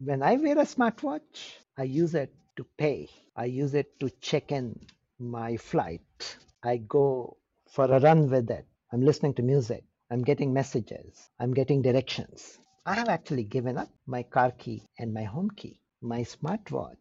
When 0.00 0.22
I 0.22 0.36
wear 0.36 0.58
a 0.58 0.66
smartwatch, 0.66 1.54
I 1.78 1.84
use 1.84 2.14
it 2.14 2.34
to 2.56 2.66
pay. 2.76 3.08
I 3.34 3.46
use 3.46 3.72
it 3.72 3.98
to 4.00 4.10
check 4.20 4.52
in 4.52 4.78
my 5.18 5.56
flight. 5.56 6.36
I 6.62 6.76
go 6.76 7.38
for 7.66 7.86
a 7.86 7.98
run 7.98 8.28
with 8.28 8.50
it. 8.50 8.66
I'm 8.92 9.00
listening 9.00 9.32
to 9.34 9.42
music. 9.42 9.84
I'm 10.10 10.22
getting 10.22 10.52
messages. 10.54 11.30
I'm 11.38 11.52
getting 11.52 11.82
directions. 11.82 12.58
I 12.86 12.94
have 12.94 13.08
actually 13.08 13.44
given 13.44 13.76
up 13.78 13.90
my 14.06 14.22
car 14.22 14.50
key 14.52 14.88
and 14.98 15.12
my 15.12 15.24
home 15.24 15.50
key. 15.50 15.80
My 16.00 16.20
smartwatch 16.22 16.96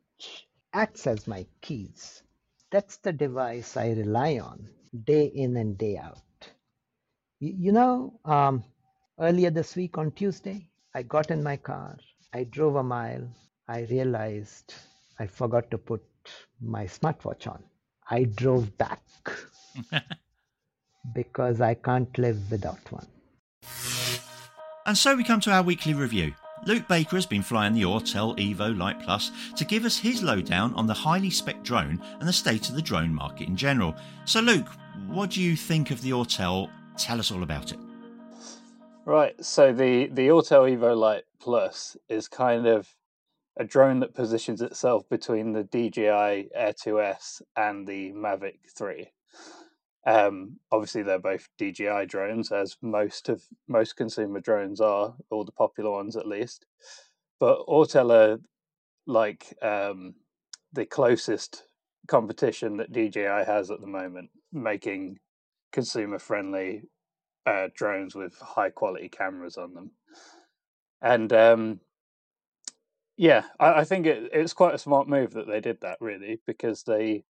acts 0.73 1.07
as 1.07 1.27
my 1.27 1.45
keys. 1.61 2.23
That's 2.71 2.97
the 2.97 3.13
device 3.13 3.77
I 3.77 3.91
rely 3.91 4.39
on 4.39 4.69
day 5.05 5.25
in 5.27 5.55
and 5.57 5.77
day 5.77 5.97
out. 5.97 6.21
You, 7.39 7.53
you 7.57 7.71
know, 7.71 8.19
um, 8.25 8.63
earlier 9.19 9.51
this 9.51 9.75
week 9.75 9.97
on 9.97 10.11
Tuesday, 10.11 10.69
I 10.95 11.03
got 11.03 11.31
in 11.31 11.43
my 11.43 11.57
car. 11.57 11.97
I 12.33 12.43
drove 12.45 12.75
a 12.75 12.83
mile. 12.83 13.27
I 13.67 13.81
realized 13.83 14.73
I 15.19 15.27
forgot 15.27 15.69
to 15.71 15.77
put 15.77 16.03
my 16.61 16.85
smartwatch 16.85 17.47
on. 17.47 17.63
I 18.09 18.23
drove 18.25 18.77
back. 18.77 19.01
because 21.13 21.61
I 21.61 21.73
can't 21.73 22.15
live 22.17 22.39
without 22.49 22.91
one. 22.91 23.07
And 24.85 24.97
so 24.97 25.15
we 25.15 25.23
come 25.23 25.39
to 25.41 25.51
our 25.51 25.63
weekly 25.63 25.93
review. 25.93 26.33
Luke 26.65 26.87
Baker 26.87 27.17
has 27.17 27.25
been 27.25 27.41
flying 27.41 27.73
the 27.73 27.81
Autel 27.81 28.37
Evo 28.37 28.77
Lite 28.77 29.01
Plus 29.01 29.31
to 29.57 29.65
give 29.65 29.83
us 29.83 29.97
his 29.97 30.23
lowdown 30.23 30.73
on 30.75 30.87
the 30.87 30.93
highly 30.93 31.29
spec 31.29 31.61
drone 31.63 32.01
and 32.19 32.27
the 32.27 32.33
state 32.33 32.69
of 32.69 32.75
the 32.75 32.81
drone 32.81 33.13
market 33.13 33.47
in 33.47 33.55
general. 33.55 33.95
So, 34.25 34.39
Luke, 34.39 34.67
what 35.07 35.31
do 35.31 35.41
you 35.41 35.57
think 35.57 35.91
of 35.91 36.01
the 36.01 36.11
Autel? 36.11 36.69
Tell 36.97 37.19
us 37.19 37.31
all 37.31 37.43
about 37.43 37.71
it. 37.71 37.79
Right, 39.05 39.35
so 39.43 39.73
the 39.73 40.07
the 40.07 40.29
Autel 40.29 40.71
Evo 40.71 40.95
Lite 40.95 41.25
Plus 41.41 41.97
is 42.07 42.29
kind 42.29 42.65
of 42.65 42.87
a 43.57 43.65
drone 43.65 43.99
that 43.99 44.15
positions 44.15 44.61
itself 44.61 45.07
between 45.09 45.51
the 45.51 45.63
DJI 45.63 46.49
Air 46.55 46.73
2S 46.73 47.41
and 47.57 47.85
the 47.85 48.13
Mavic 48.13 48.59
3. 48.75 49.11
Um, 50.05 50.57
obviously, 50.71 51.03
they're 51.03 51.19
both 51.19 51.47
DJI 51.57 52.05
drones, 52.07 52.51
as 52.51 52.77
most 52.81 53.29
of 53.29 53.43
most 53.67 53.95
consumer 53.95 54.39
drones 54.39 54.81
are, 54.81 55.15
all 55.29 55.45
the 55.45 55.51
popular 55.51 55.91
ones 55.91 56.17
at 56.17 56.27
least. 56.27 56.65
But 57.39 57.65
Autel 57.67 58.11
are 58.11 58.39
like 59.05 59.53
um, 59.61 60.15
the 60.73 60.85
closest 60.85 61.63
competition 62.07 62.77
that 62.77 62.91
DJI 62.91 63.45
has 63.45 63.71
at 63.71 63.79
the 63.79 63.87
moment, 63.87 64.29
making 64.51 65.19
consumer 65.71 66.19
friendly 66.19 66.83
uh, 67.45 67.67
drones 67.75 68.15
with 68.15 68.37
high 68.39 68.69
quality 68.69 69.09
cameras 69.09 69.57
on 69.57 69.73
them. 69.73 69.91
And 71.01 71.31
um, 71.33 71.79
yeah, 73.17 73.43
I, 73.59 73.81
I 73.81 73.83
think 73.83 74.05
it, 74.05 74.29
it's 74.33 74.53
quite 74.53 74.75
a 74.75 74.79
smart 74.79 75.07
move 75.07 75.33
that 75.33 75.47
they 75.47 75.59
did 75.59 75.81
that, 75.81 75.97
really, 75.99 76.39
because 76.45 76.83
they 76.83 77.23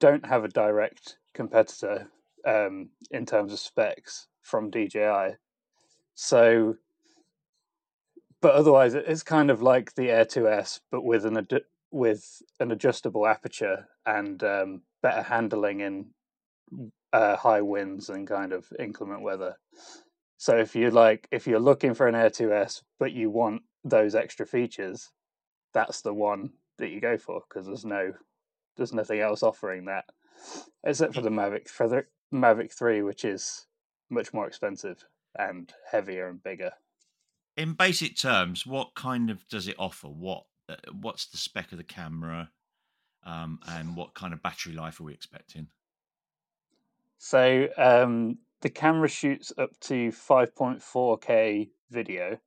don't 0.00 0.26
have 0.26 0.44
a 0.44 0.48
direct 0.48 1.16
competitor 1.34 2.08
um, 2.46 2.90
in 3.10 3.26
terms 3.26 3.52
of 3.52 3.58
specs 3.58 4.28
from 4.42 4.70
DJI. 4.70 5.36
So, 6.14 6.76
but 8.40 8.54
otherwise, 8.54 8.94
it's 8.94 9.22
kind 9.22 9.50
of 9.50 9.62
like 9.62 9.94
the 9.94 10.10
Air 10.10 10.24
2S, 10.24 10.80
but 10.90 11.04
with 11.04 11.26
an 11.26 11.38
ad- 11.38 11.64
with 11.90 12.42
an 12.58 12.72
adjustable 12.72 13.26
aperture 13.26 13.86
and 14.04 14.42
um, 14.42 14.82
better 15.02 15.22
handling 15.22 15.80
in 15.80 16.06
uh, 17.12 17.36
high 17.36 17.62
winds 17.62 18.08
and 18.08 18.26
kind 18.26 18.52
of 18.52 18.66
inclement 18.78 19.22
weather. 19.22 19.56
So 20.36 20.56
if 20.56 20.74
you 20.74 20.90
like, 20.90 21.28
if 21.30 21.46
you're 21.46 21.60
looking 21.60 21.94
for 21.94 22.08
an 22.08 22.16
Air 22.16 22.30
2S, 22.30 22.82
but 22.98 23.12
you 23.12 23.30
want 23.30 23.62
those 23.84 24.14
extra 24.14 24.44
features, 24.44 25.10
that's 25.72 26.02
the 26.02 26.12
one 26.12 26.50
that 26.78 26.90
you 26.90 27.00
go 27.00 27.16
for 27.16 27.42
because 27.48 27.66
there's 27.66 27.84
no, 27.84 28.12
there's 28.76 28.92
nothing 28.92 29.20
else 29.20 29.42
offering 29.42 29.84
that 29.84 30.04
except 30.84 31.14
for 31.14 31.20
the 31.20 31.30
Mavic 31.30 31.68
for 31.68 31.88
the 31.88 32.04
Mavic 32.32 32.72
Three, 32.72 33.02
which 33.02 33.24
is 33.24 33.66
much 34.10 34.32
more 34.32 34.46
expensive 34.46 35.04
and 35.36 35.72
heavier 35.90 36.28
and 36.28 36.42
bigger. 36.42 36.72
In 37.56 37.74
basic 37.74 38.16
terms, 38.16 38.66
what 38.66 38.94
kind 38.94 39.30
of 39.30 39.46
does 39.48 39.68
it 39.68 39.76
offer? 39.78 40.08
What 40.08 40.44
uh, 40.68 40.76
what's 40.92 41.26
the 41.26 41.36
spec 41.36 41.72
of 41.72 41.78
the 41.78 41.84
camera, 41.84 42.50
um, 43.24 43.58
and 43.66 43.96
what 43.96 44.14
kind 44.14 44.32
of 44.32 44.42
battery 44.42 44.72
life 44.72 45.00
are 45.00 45.04
we 45.04 45.14
expecting? 45.14 45.68
So 47.18 47.68
um, 47.78 48.38
the 48.60 48.70
camera 48.70 49.08
shoots 49.08 49.52
up 49.56 49.70
to 49.80 50.10
5.4K 50.10 51.70
video, 51.90 52.38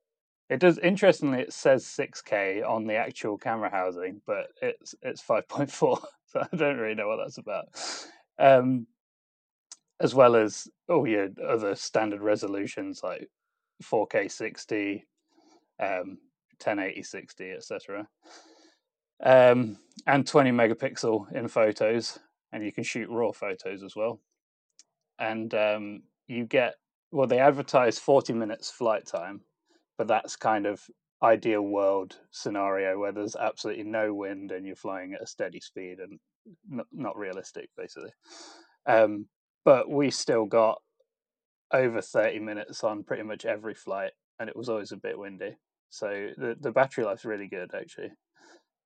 It 0.49 0.59
does. 0.59 0.77
Interestingly, 0.79 1.39
it 1.41 1.53
says 1.53 1.83
6K 1.85 2.67
on 2.67 2.85
the 2.85 2.95
actual 2.95 3.37
camera 3.37 3.69
housing, 3.69 4.21
but 4.25 4.47
it's 4.61 4.95
it's 5.01 5.23
5.4. 5.23 6.01
So 6.29 6.41
I 6.41 6.57
don't 6.57 6.75
really 6.75 6.93
know 6.93 7.07
what 7.07 7.19
that's 7.23 7.37
about. 7.37 7.69
Um, 8.37 8.85
as 10.01 10.13
well 10.13 10.35
as 10.35 10.67
all 10.89 11.07
your 11.07 11.29
other 11.47 11.73
standard 11.73 12.21
resolutions 12.21 13.01
like 13.01 13.29
4K 13.81 14.29
60, 14.29 15.07
um, 15.79 16.17
1080 16.61 17.01
60, 17.01 17.51
etc. 17.51 18.07
Um, 19.23 19.77
and 20.05 20.27
20 20.27 20.51
megapixel 20.51 21.31
in 21.31 21.47
photos, 21.47 22.19
and 22.51 22.63
you 22.63 22.71
can 22.71 22.83
shoot 22.83 23.09
raw 23.09 23.31
photos 23.31 23.83
as 23.83 23.95
well. 23.95 24.19
And 25.19 25.53
um, 25.53 26.03
you 26.27 26.45
get 26.45 26.75
well, 27.11 27.27
they 27.27 27.39
advertise 27.39 27.97
40 27.97 28.33
minutes 28.33 28.69
flight 28.69 29.05
time, 29.05 29.41
but 29.97 30.07
that's 30.07 30.35
kind 30.35 30.65
of 30.65 30.81
ideal 31.23 31.61
world 31.61 32.15
scenario 32.31 32.99
where 32.99 33.11
there's 33.11 33.35
absolutely 33.35 33.83
no 33.83 34.13
wind 34.13 34.51
and 34.51 34.65
you're 34.65 34.75
flying 34.75 35.13
at 35.13 35.21
a 35.21 35.27
steady 35.27 35.59
speed 35.59 35.97
and 35.99 36.19
not, 36.69 36.85
not 36.91 37.17
realistic 37.17 37.69
basically. 37.75 38.11
Um, 38.85 39.27
but 39.65 39.89
we 39.89 40.11
still 40.11 40.45
got 40.45 40.79
over 41.73 42.01
30 42.01 42.39
minutes 42.39 42.83
on 42.83 43.03
pretty 43.03 43.23
much 43.23 43.45
every 43.45 43.73
flight 43.73 44.11
and 44.39 44.47
it 44.47 44.55
was 44.55 44.69
always 44.69 44.91
a 44.91 44.97
bit 44.97 45.17
windy. 45.17 45.57
So 45.89 46.29
the, 46.37 46.55
the 46.59 46.71
battery 46.71 47.03
life's 47.03 47.25
really 47.25 47.47
good 47.47 47.71
actually. 47.73 48.11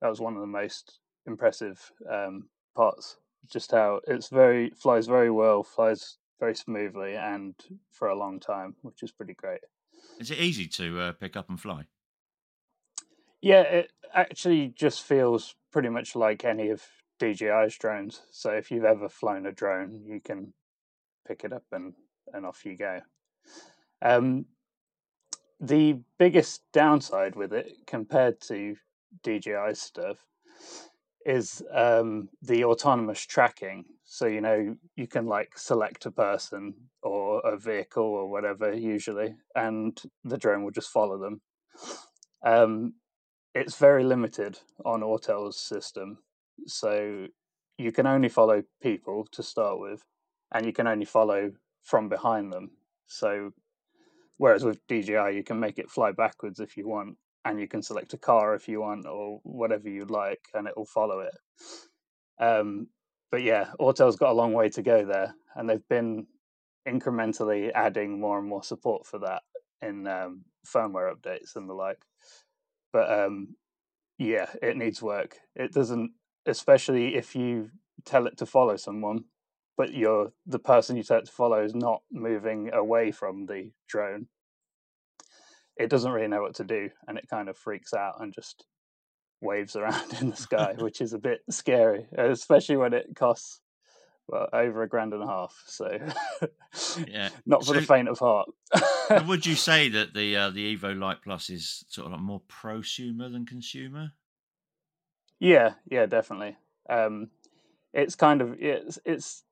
That 0.00 0.08
was 0.08 0.20
one 0.20 0.34
of 0.34 0.40
the 0.40 0.46
most 0.46 1.00
impressive 1.26 1.78
um, 2.10 2.48
parts. 2.74 3.18
Just 3.52 3.72
how 3.72 4.00
it's 4.06 4.28
very 4.28 4.70
flies 4.70 5.06
very 5.06 5.30
well 5.30 5.62
flies 5.62 6.16
very 6.40 6.54
smoothly 6.54 7.14
and 7.14 7.54
for 7.90 8.08
a 8.08 8.18
long 8.18 8.40
time 8.40 8.74
which 8.82 9.02
is 9.02 9.12
pretty 9.12 9.34
great 9.34 9.60
Is 10.18 10.30
it 10.30 10.38
easy 10.38 10.68
to 10.68 11.00
uh, 11.00 11.12
pick 11.12 11.36
up 11.36 11.48
and 11.48 11.60
fly? 11.60 11.86
Yeah, 13.40 13.62
it 13.62 13.92
actually 14.14 14.68
just 14.68 15.02
feels 15.02 15.54
pretty 15.72 15.88
much 15.88 16.14
like 16.14 16.44
any 16.44 16.68
of 16.68 16.82
DJI's 17.20 17.76
drones. 17.76 18.22
So 18.30 18.50
if 18.50 18.70
you've 18.70 18.84
ever 18.84 19.08
flown 19.08 19.46
a 19.46 19.52
drone, 19.52 20.02
you 20.06 20.20
can 20.20 20.52
pick 21.26 21.44
it 21.44 21.52
up 21.52 21.64
and, 21.72 21.94
and 22.32 22.46
off 22.46 22.64
you 22.64 22.76
go. 22.76 23.00
Um, 24.00 24.46
the 25.60 25.98
biggest 26.18 26.62
downside 26.72 27.36
with 27.36 27.52
it 27.52 27.72
compared 27.86 28.40
to 28.42 28.76
DJI 29.22 29.74
stuff 29.74 30.18
is 31.24 31.62
um, 31.72 32.28
the 32.42 32.64
autonomous 32.64 33.24
tracking. 33.24 33.84
So, 34.12 34.26
you 34.26 34.42
know, 34.42 34.76
you 34.94 35.06
can 35.06 35.24
like 35.24 35.56
select 35.56 36.04
a 36.04 36.10
person 36.10 36.74
or 37.02 37.40
a 37.46 37.56
vehicle 37.56 38.04
or 38.04 38.28
whatever, 38.28 38.70
usually, 38.74 39.36
and 39.54 39.98
the 40.22 40.36
drone 40.36 40.64
will 40.64 40.70
just 40.70 40.90
follow 40.90 41.16
them. 41.18 41.40
Um, 42.44 42.92
it's 43.54 43.76
very 43.76 44.04
limited 44.04 44.58
on 44.84 45.00
Autel's 45.00 45.58
system. 45.58 46.18
So, 46.66 47.26
you 47.78 47.90
can 47.90 48.06
only 48.06 48.28
follow 48.28 48.64
people 48.82 49.26
to 49.32 49.42
start 49.42 49.80
with, 49.80 50.02
and 50.54 50.66
you 50.66 50.74
can 50.74 50.86
only 50.86 51.06
follow 51.06 51.52
from 51.82 52.10
behind 52.10 52.52
them. 52.52 52.72
So, 53.06 53.52
whereas 54.36 54.62
with 54.62 54.86
DJI, 54.88 55.34
you 55.34 55.42
can 55.42 55.58
make 55.58 55.78
it 55.78 55.90
fly 55.90 56.12
backwards 56.12 56.60
if 56.60 56.76
you 56.76 56.86
want, 56.86 57.16
and 57.46 57.58
you 57.58 57.66
can 57.66 57.80
select 57.80 58.12
a 58.12 58.18
car 58.18 58.54
if 58.54 58.68
you 58.68 58.82
want 58.82 59.06
or 59.06 59.40
whatever 59.42 59.88
you 59.88 60.04
like 60.04 60.42
and 60.52 60.68
it 60.68 60.76
will 60.76 60.84
follow 60.84 61.20
it 61.20 61.34
um, 62.38 62.88
but 63.32 63.42
yeah 63.42 63.70
autel's 63.80 64.16
got 64.16 64.30
a 64.30 64.34
long 64.34 64.52
way 64.52 64.68
to 64.68 64.82
go 64.82 65.04
there 65.04 65.34
and 65.56 65.68
they've 65.68 65.88
been 65.88 66.26
incrementally 66.86 67.72
adding 67.74 68.20
more 68.20 68.38
and 68.38 68.46
more 68.46 68.62
support 68.62 69.06
for 69.06 69.18
that 69.18 69.42
in 69.80 70.06
um, 70.06 70.42
firmware 70.66 71.12
updates 71.12 71.56
and 71.56 71.68
the 71.68 71.74
like. 71.74 72.00
But 72.92 73.10
um, 73.10 73.56
yeah 74.18 74.46
it 74.62 74.76
needs 74.76 75.02
work. 75.02 75.38
It 75.56 75.72
doesn't 75.72 76.12
especially 76.46 77.16
if 77.16 77.34
you 77.34 77.70
tell 78.04 78.26
it 78.26 78.36
to 78.36 78.46
follow 78.46 78.76
someone 78.76 79.24
but 79.76 79.94
you're 79.94 80.32
the 80.46 80.58
person 80.58 80.96
you 80.96 81.02
tell 81.02 81.18
it 81.18 81.26
to 81.26 81.32
follow 81.32 81.64
is 81.64 81.74
not 81.74 82.02
moving 82.12 82.70
away 82.72 83.10
from 83.10 83.46
the 83.46 83.70
drone. 83.88 84.26
It 85.76 85.88
doesn't 85.88 86.12
really 86.12 86.28
know 86.28 86.42
what 86.42 86.56
to 86.56 86.64
do 86.64 86.90
and 87.08 87.16
it 87.16 87.28
kind 87.30 87.48
of 87.48 87.56
freaks 87.56 87.94
out 87.94 88.20
and 88.20 88.34
just 88.34 88.66
waves 89.42 89.76
around 89.76 90.12
in 90.20 90.30
the 90.30 90.36
sky, 90.36 90.74
which 90.78 91.00
is 91.00 91.12
a 91.12 91.18
bit 91.18 91.40
scary, 91.50 92.06
especially 92.16 92.76
when 92.76 92.94
it 92.94 93.14
costs 93.14 93.60
well 94.28 94.48
over 94.52 94.82
a 94.82 94.88
grand 94.88 95.12
and 95.12 95.22
a 95.22 95.26
half. 95.26 95.54
So 95.66 95.98
Yeah. 97.06 97.28
not 97.44 97.60
for 97.62 97.66
So- 97.66 97.72
the 97.74 97.82
faint 97.82 98.08
of 98.08 98.18
heart. 98.18 98.48
Would 99.26 99.44
you 99.44 99.56
say 99.56 99.88
that 99.90 100.14
the 100.14 100.36
uh, 100.36 100.50
the 100.50 100.74
Evo 100.76 100.98
Lite 100.98 101.22
Plus 101.22 101.50
is 101.50 101.84
sort 101.88 102.06
of 102.06 102.12
like 102.12 102.20
more 102.22 102.40
prosumer 102.48 103.30
than 103.30 103.44
consumer? 103.44 104.12
yeah, 105.38 105.72
yeah, 105.90 106.06
definitely. 106.06 106.56
Um, 106.88 107.28
it's 107.92 108.14
kind 108.14 108.40
of 108.40 108.54
it's 108.60 108.98
it's 109.04 109.42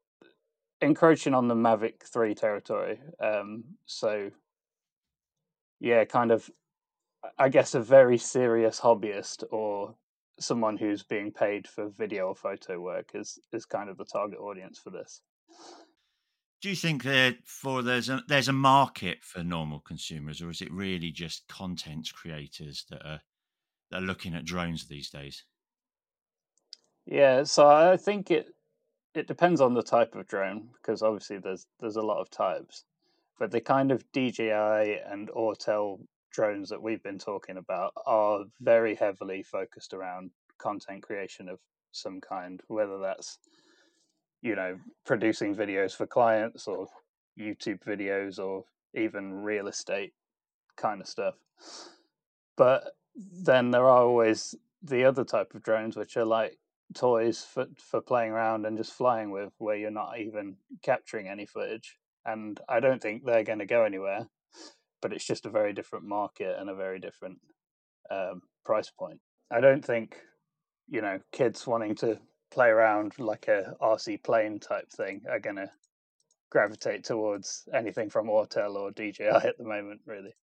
encroaching 0.80 1.34
on 1.34 1.48
the 1.48 1.54
Mavic 1.54 2.04
Three 2.04 2.34
territory. 2.34 3.00
Um, 3.22 3.64
so 3.86 4.30
yeah, 5.80 6.04
kind 6.04 6.30
of 6.30 6.48
I 7.38 7.48
guess 7.48 7.74
a 7.74 7.80
very 7.80 8.18
serious 8.18 8.80
hobbyist 8.80 9.44
or 9.50 9.94
someone 10.38 10.76
who's 10.76 11.02
being 11.02 11.30
paid 11.30 11.68
for 11.68 11.90
video 11.90 12.28
or 12.28 12.34
photo 12.34 12.80
work 12.80 13.10
is 13.14 13.38
is 13.52 13.66
kind 13.66 13.90
of 13.90 13.98
the 13.98 14.04
target 14.04 14.38
audience 14.38 14.78
for 14.78 14.90
this. 14.90 15.22
Do 16.60 16.68
you 16.68 16.76
think 16.76 17.04
that 17.04 17.38
for 17.46 17.82
there's 17.82 18.08
a 18.08 18.22
there's 18.28 18.48
a 18.48 18.52
market 18.52 19.22
for 19.22 19.42
normal 19.42 19.80
consumers, 19.80 20.42
or 20.42 20.50
is 20.50 20.60
it 20.60 20.72
really 20.72 21.10
just 21.10 21.48
content 21.48 22.10
creators 22.12 22.84
that 22.90 23.04
are 23.06 23.20
that 23.90 24.02
are 24.02 24.06
looking 24.06 24.34
at 24.34 24.44
drones 24.44 24.86
these 24.86 25.10
days? 25.10 25.44
Yeah, 27.06 27.44
so 27.44 27.66
I 27.66 27.96
think 27.96 28.30
it 28.30 28.54
it 29.14 29.26
depends 29.26 29.60
on 29.60 29.74
the 29.74 29.82
type 29.82 30.14
of 30.14 30.26
drone 30.26 30.70
because 30.74 31.02
obviously 31.02 31.38
there's 31.38 31.66
there's 31.80 31.96
a 31.96 32.02
lot 32.02 32.20
of 32.20 32.30
types, 32.30 32.84
but 33.38 33.50
the 33.50 33.60
kind 33.60 33.90
of 33.90 34.04
DJI 34.12 35.00
and 35.06 35.28
Autel 35.30 36.00
drones 36.30 36.68
that 36.68 36.82
we've 36.82 37.02
been 37.02 37.18
talking 37.18 37.56
about 37.56 37.92
are 38.06 38.44
very 38.60 38.94
heavily 38.94 39.42
focused 39.42 39.92
around 39.92 40.30
content 40.58 41.02
creation 41.02 41.48
of 41.48 41.58
some 41.92 42.20
kind, 42.20 42.60
whether 42.68 42.98
that's 42.98 43.38
you 44.42 44.54
know 44.54 44.78
producing 45.04 45.54
videos 45.54 45.94
for 45.94 46.06
clients 46.06 46.66
or 46.66 46.86
YouTube 47.38 47.82
videos 47.84 48.38
or 48.38 48.64
even 48.94 49.42
real 49.42 49.68
estate 49.68 50.12
kind 50.76 51.00
of 51.00 51.08
stuff. 51.08 51.34
But 52.56 52.92
then 53.14 53.70
there 53.70 53.84
are 53.84 54.02
always 54.02 54.54
the 54.82 55.04
other 55.04 55.24
type 55.24 55.54
of 55.54 55.62
drones 55.62 55.96
which 55.96 56.16
are 56.16 56.24
like 56.24 56.58
toys 56.94 57.44
for 57.44 57.66
for 57.76 58.00
playing 58.00 58.32
around 58.32 58.66
and 58.66 58.76
just 58.76 58.92
flying 58.92 59.30
with 59.30 59.52
where 59.58 59.76
you're 59.76 59.90
not 59.90 60.18
even 60.18 60.56
capturing 60.82 61.28
any 61.28 61.46
footage 61.46 61.96
and 62.24 62.60
i 62.68 62.80
don't 62.80 63.00
think 63.00 63.24
they're 63.24 63.44
going 63.44 63.60
to 63.60 63.66
go 63.66 63.84
anywhere 63.84 64.26
but 65.02 65.12
it's 65.12 65.26
just 65.26 65.46
a 65.46 65.50
very 65.50 65.72
different 65.72 66.04
market 66.04 66.56
and 66.58 66.70
a 66.70 66.74
very 66.74 66.98
different 66.98 67.38
um, 68.10 68.42
price 68.64 68.90
point 68.90 69.20
i 69.50 69.60
don't 69.60 69.84
think 69.84 70.16
you 70.88 71.00
know 71.00 71.18
kids 71.32 71.66
wanting 71.66 71.94
to 71.94 72.18
play 72.50 72.68
around 72.68 73.12
like 73.18 73.48
a 73.48 73.74
rc 73.80 74.22
plane 74.22 74.58
type 74.58 74.90
thing 74.90 75.22
are 75.28 75.40
going 75.40 75.56
to 75.56 75.70
gravitate 76.50 77.04
towards 77.04 77.68
anything 77.74 78.10
from 78.10 78.26
autel 78.26 78.74
or 78.74 78.90
dji 78.90 79.44
at 79.44 79.56
the 79.58 79.64
moment 79.64 80.00
really 80.06 80.34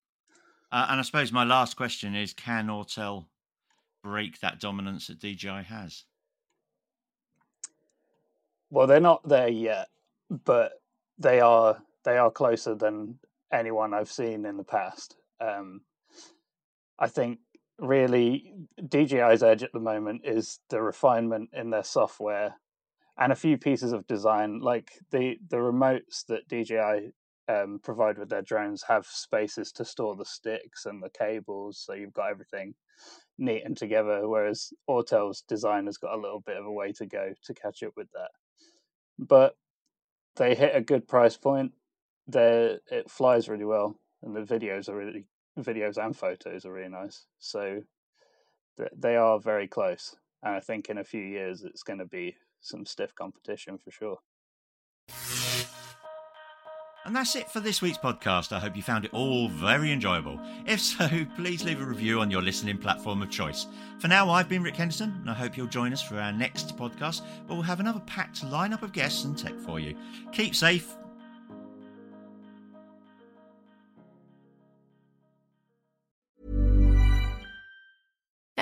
Uh, 0.72 0.88
and 0.90 1.00
I 1.00 1.04
suppose 1.04 1.32
my 1.32 1.46
last 1.46 1.78
question 1.78 2.14
is: 2.14 2.34
Can 2.34 2.68
Autel 2.68 3.26
break 4.04 4.40
that 4.40 4.60
dominance 4.60 5.08
that 5.08 5.20
DJI 5.20 5.64
has? 5.64 6.04
Well, 8.70 8.88
they're 8.88 9.00
not 9.00 9.28
there 9.28 9.48
yet, 9.48 9.88
but 10.30 10.82
they 11.18 11.40
are 11.40 11.82
they 12.04 12.18
are 12.18 12.32
closer 12.32 12.76
than 12.76 13.20
anyone 13.52 13.94
I've 13.94 14.12
seen 14.12 14.46
in 14.46 14.58
the 14.58 14.64
past. 14.64 15.16
Um, 15.40 15.82
I 17.00 17.08
think 17.08 17.40
really 17.80 18.54
DJI's 18.82 19.44
edge 19.44 19.64
at 19.64 19.72
the 19.72 19.80
moment 19.80 20.22
is 20.24 20.60
the 20.70 20.82
refinement 20.82 21.52
in 21.54 21.70
their 21.70 21.84
software 21.84 22.56
and 23.20 23.32
a 23.32 23.36
few 23.36 23.58
pieces 23.58 23.94
of 23.94 24.08
design, 24.08 24.60
like 24.60 24.92
the 25.12 25.38
the 25.50 25.58
remotes 25.58 26.26
that 26.28 26.48
DJI 26.48 27.12
um, 27.50 27.80
provide 27.84 28.18
with 28.18 28.30
their 28.30 28.42
drones 28.42 28.84
have 28.88 29.06
spaces 29.06 29.72
to 29.74 29.86
store 29.86 30.16
the 30.16 30.26
sticks 30.26 30.86
and 30.86 31.02
the 31.02 31.10
cables, 31.10 31.84
so 31.84 31.94
you've 31.94 32.14
got 32.14 32.30
everything 32.30 32.76
neat 33.40 33.64
and 33.66 33.78
together. 33.78 34.28
Whereas 34.28 34.72
Autel's 34.90 35.42
design 35.42 35.86
has 35.86 35.98
got 35.98 36.14
a 36.14 36.22
little 36.22 36.42
bit 36.42 36.58
of 36.58 36.66
a 36.66 36.72
way 36.72 36.92
to 36.94 37.06
go 37.06 37.34
to 37.44 37.54
catch 37.54 37.84
up 37.84 37.94
with 37.96 38.08
that 38.14 38.30
but 39.20 39.56
they 40.36 40.56
hit 40.56 40.76
a 40.76 40.82
good 40.82 41.08
price 41.08 41.38
point. 41.38 41.72
They 42.28 42.78
it 42.92 43.10
flies 43.10 43.50
really 43.50 43.66
well, 43.66 44.00
and 44.22 44.36
the 44.36 44.42
videos 44.42 44.90
are 44.90 44.96
really 44.96 45.26
videos 45.58 45.98
and 45.98 46.16
photos 46.16 46.66
are 46.66 46.74
really 46.74 46.90
nice. 46.90 47.26
So 47.40 47.82
th- 48.78 48.90
they 48.98 49.16
are 49.16 49.40
very 49.40 49.68
close, 49.68 50.16
and 50.44 50.56
I 50.56 50.60
think 50.60 50.90
in 50.90 50.98
a 50.98 51.04
few 51.04 51.22
years 51.22 51.64
it's 51.64 51.84
going 51.84 52.00
to 52.00 52.06
be 52.06 52.36
some 52.62 52.86
stiff 52.86 53.16
competition 53.16 53.78
for 53.78 53.92
sure. 53.92 54.18
And 57.08 57.16
that's 57.16 57.38
it 57.38 57.50
for 57.50 57.62
this 57.62 57.82
week's 57.82 57.98
podcast. 57.98 58.52
I 58.52 58.60
hope 58.60 58.76
you 58.76 58.84
found 58.84 59.06
it 59.06 59.14
all 59.14 59.48
very 59.48 59.94
enjoyable. 59.94 60.42
If 60.66 60.82
so, 60.82 61.08
please 61.38 61.64
leave 61.64 61.82
a 61.82 61.86
review 61.86 62.20
on 62.20 62.30
your 62.30 62.42
listening 62.42 62.78
platform 62.78 63.22
of 63.22 63.30
choice. 63.30 63.66
For 64.00 64.10
now, 64.10 64.30
I've 64.30 64.50
been 64.50 64.62
Rick 64.62 64.76
Henderson, 64.76 65.16
and 65.22 65.30
I 65.30 65.34
hope 65.34 65.56
you'll 65.56 65.68
join 65.68 65.94
us 65.94 66.02
for 66.02 66.20
our 66.20 66.34
next 66.34 66.76
podcast, 66.76 67.22
where 67.46 67.56
we'll 67.56 67.62
have 67.62 67.80
another 67.80 68.02
packed 68.02 68.44
lineup 68.44 68.82
of 68.82 68.92
guests 68.92 69.24
and 69.24 69.38
tech 69.38 69.58
for 69.58 69.80
you. 69.80 69.96
Keep 70.34 70.54
safe. 70.54 70.98